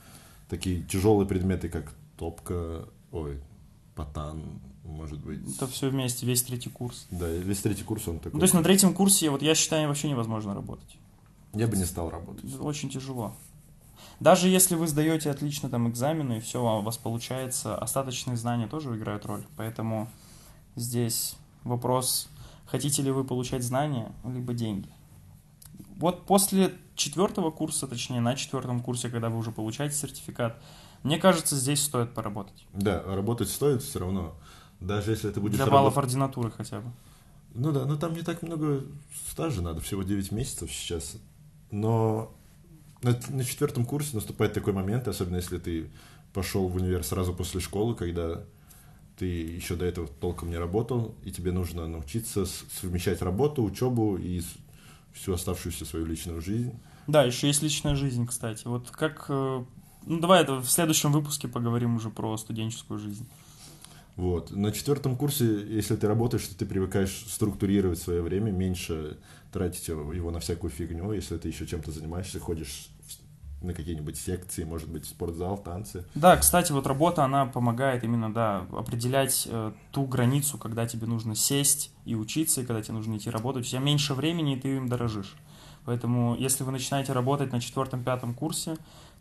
такие 0.48 0.82
тяжелые 0.82 1.28
предметы, 1.28 1.68
как 1.68 1.92
топка, 2.16 2.88
ой, 3.12 3.40
патан, 3.94 4.60
может 4.84 5.18
быть. 5.18 5.40
Это 5.56 5.66
все 5.66 5.88
вместе, 5.88 6.26
весь 6.26 6.42
третий 6.42 6.70
курс. 6.70 7.06
Да, 7.10 7.26
весь 7.26 7.60
третий 7.60 7.84
курс 7.84 8.06
он 8.06 8.18
такой. 8.18 8.34
Ну, 8.34 8.38
то 8.38 8.44
есть 8.44 8.54
на 8.54 8.62
третьем 8.62 8.94
курсе, 8.94 9.30
вот 9.30 9.42
я 9.42 9.54
считаю, 9.54 9.88
вообще 9.88 10.08
невозможно 10.08 10.54
работать. 10.54 10.96
Я 11.52 11.66
бы 11.66 11.76
не 11.76 11.84
стал 11.84 12.10
работать. 12.10 12.44
Очень 12.60 12.90
тяжело. 12.90 13.34
Даже 14.20 14.48
если 14.48 14.74
вы 14.74 14.86
сдаете 14.86 15.30
отлично 15.30 15.68
там 15.68 15.88
экзамены, 15.88 16.38
и 16.38 16.40
все 16.40 16.62
у 16.62 16.82
вас 16.82 16.98
получается, 16.98 17.76
остаточные 17.76 18.36
знания 18.36 18.66
тоже 18.66 18.94
играют 18.96 19.26
роль. 19.26 19.44
Поэтому 19.56 20.08
здесь 20.76 21.36
вопрос, 21.64 22.28
хотите 22.66 23.02
ли 23.02 23.10
вы 23.10 23.24
получать 23.24 23.62
знания, 23.62 24.12
либо 24.24 24.52
деньги. 24.52 24.88
Вот 25.96 26.26
после 26.26 26.74
четвертого 26.94 27.50
курса, 27.50 27.86
точнее 27.86 28.20
на 28.20 28.34
четвертом 28.34 28.80
курсе, 28.80 29.08
когда 29.08 29.30
вы 29.30 29.38
уже 29.38 29.52
получаете 29.52 29.96
сертификат, 29.96 30.60
мне 31.02 31.18
кажется, 31.18 31.56
здесь 31.56 31.82
стоит 31.82 32.14
поработать. 32.14 32.66
Да, 32.72 33.02
работать 33.02 33.48
стоит 33.48 33.82
все 33.82 34.00
равно. 34.00 34.34
Даже 34.80 35.12
если 35.12 35.30
это 35.30 35.40
будет... 35.40 35.54
Для 35.54 35.66
баллов 35.66 35.96
работ... 35.96 36.04
ординатуры 36.04 36.50
хотя 36.50 36.80
бы. 36.80 36.90
Ну 37.54 37.72
да, 37.72 37.84
но 37.84 37.96
там 37.96 38.14
не 38.14 38.22
так 38.22 38.42
много 38.42 38.84
стажа 39.30 39.62
надо, 39.62 39.80
всего 39.80 40.02
9 40.02 40.32
месяцев 40.32 40.72
сейчас. 40.72 41.16
Но 41.70 42.34
на, 43.02 43.18
на 43.28 43.44
четвертом 43.44 43.84
курсе 43.84 44.16
наступает 44.16 44.52
такой 44.52 44.72
момент, 44.72 45.06
особенно 45.06 45.36
если 45.36 45.58
ты 45.58 45.90
пошел 46.32 46.68
в 46.68 46.74
универ 46.74 47.04
сразу 47.04 47.32
после 47.32 47.60
школы, 47.60 47.94
когда 47.94 48.42
ты 49.16 49.26
еще 49.26 49.76
до 49.76 49.84
этого 49.84 50.08
толком 50.08 50.50
не 50.50 50.56
работал, 50.56 51.14
и 51.22 51.30
тебе 51.30 51.52
нужно 51.52 51.86
научиться 51.86 52.46
совмещать 52.46 53.22
работу, 53.22 53.62
учебу 53.62 54.16
и 54.16 54.42
всю 55.12 55.32
оставшуюся 55.32 55.84
свою 55.84 56.06
личную 56.06 56.40
жизнь. 56.40 56.72
Да, 57.06 57.22
еще 57.22 57.46
есть 57.46 57.62
личная 57.62 57.94
жизнь, 57.94 58.26
кстати. 58.26 58.66
Вот 58.66 58.90
как... 58.90 59.26
Э, 59.28 59.64
ну, 60.06 60.20
давай 60.20 60.42
это 60.42 60.56
в 60.56 60.68
следующем 60.68 61.12
выпуске 61.12 61.46
поговорим 61.46 61.96
уже 61.96 62.10
про 62.10 62.36
студенческую 62.36 62.98
жизнь. 62.98 63.28
Вот. 64.16 64.52
На 64.52 64.70
четвертом 64.70 65.16
курсе, 65.16 65.44
если 65.44 65.96
ты 65.96 66.06
работаешь, 66.06 66.46
то 66.46 66.56
ты 66.56 66.66
привыкаешь 66.66 67.24
структурировать 67.28 67.98
свое 67.98 68.22
время, 68.22 68.52
меньше 68.52 69.18
тратить 69.52 69.88
его 69.88 70.30
на 70.30 70.40
всякую 70.40 70.70
фигню. 70.70 71.12
Если 71.12 71.36
ты 71.36 71.48
еще 71.48 71.66
чем-то 71.66 71.90
занимаешься, 71.90 72.38
ходишь 72.38 72.88
на 73.64 73.72
какие-нибудь 73.72 74.16
секции, 74.16 74.64
может 74.64 74.88
быть, 74.88 75.06
спортзал, 75.06 75.58
танцы. 75.58 76.04
Да, 76.14 76.36
кстати, 76.36 76.70
вот 76.70 76.86
работа, 76.86 77.24
она 77.24 77.46
помогает 77.46 78.04
именно, 78.04 78.32
да, 78.32 78.66
определять 78.72 79.48
э, 79.50 79.72
ту 79.90 80.04
границу, 80.04 80.58
когда 80.58 80.86
тебе 80.86 81.06
нужно 81.06 81.34
сесть 81.34 81.90
и 82.04 82.14
учиться, 82.14 82.60
и 82.60 82.64
когда 82.64 82.82
тебе 82.82 82.94
нужно 82.94 83.16
идти 83.16 83.30
работать. 83.30 83.64
У 83.64 83.68
тебя 83.68 83.80
меньше 83.80 84.14
времени, 84.14 84.56
и 84.56 84.60
ты 84.60 84.76
им 84.76 84.88
дорожишь. 84.88 85.34
Поэтому, 85.86 86.36
если 86.38 86.62
вы 86.62 86.72
начинаете 86.72 87.12
работать 87.12 87.52
на 87.52 87.60
четвертом-пятом 87.60 88.34
курсе, 88.34 88.76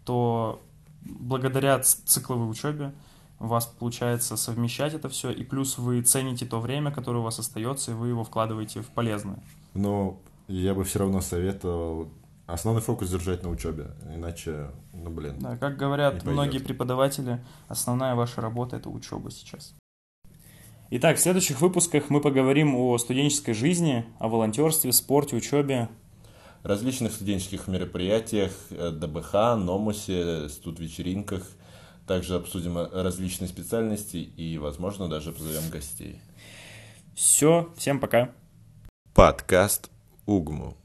то 0.05 0.61
благодаря 1.01 1.79
цикловой 1.79 2.49
учебе 2.49 2.93
у 3.39 3.47
вас 3.47 3.65
получается 3.65 4.37
совмещать 4.37 4.93
это 4.93 5.09
все, 5.09 5.31
и 5.31 5.43
плюс 5.43 5.77
вы 5.77 6.01
цените 6.01 6.45
то 6.45 6.59
время, 6.59 6.91
которое 6.91 7.19
у 7.19 7.23
вас 7.23 7.39
остается, 7.39 7.91
и 7.91 7.93
вы 7.93 8.09
его 8.09 8.23
вкладываете 8.23 8.81
в 8.81 8.87
полезное. 8.87 9.39
Но 9.73 10.19
я 10.47 10.73
бы 10.73 10.83
все 10.83 10.99
равно 10.99 11.21
советовал 11.21 12.09
основной 12.45 12.81
фокус 12.81 13.09
держать 13.09 13.43
на 13.43 13.49
учебе, 13.49 13.91
иначе, 14.13 14.71
ну 14.93 15.09
блин. 15.09 15.35
Да, 15.39 15.57
как 15.57 15.77
говорят 15.77 16.23
многие 16.25 16.59
преподаватели, 16.59 17.43
основная 17.67 18.15
ваша 18.15 18.41
работа 18.41 18.77
это 18.77 18.89
учеба 18.89 19.31
сейчас. 19.31 19.73
Итак, 20.91 21.17
в 21.17 21.19
следующих 21.19 21.59
выпусках 21.59 22.09
мы 22.09 22.21
поговорим 22.21 22.75
о 22.75 22.97
студенческой 22.99 23.53
жизни, 23.53 24.05
о 24.19 24.27
волонтерстве, 24.27 24.91
спорте, 24.93 25.35
учебе. 25.35 25.89
Различных 26.61 27.13
студенческих 27.13 27.67
мероприятиях, 27.67 28.51
э, 28.69 28.91
ДБХ, 28.91 29.57
Номусе, 29.57 30.47
студ-вечеринках– 30.49 31.45
также 32.07 32.35
обсудим 32.35 32.77
различные 32.77 33.47
специальности 33.47 34.17
и, 34.17 34.57
возможно, 34.57 35.07
даже 35.07 35.31
позовем 35.31 35.69
гостей. 35.69 36.21
Все, 37.15 37.71
всем 37.77 37.99
пока. 37.99 38.31
Подкаст 39.13 39.89
Угму. 40.25 40.77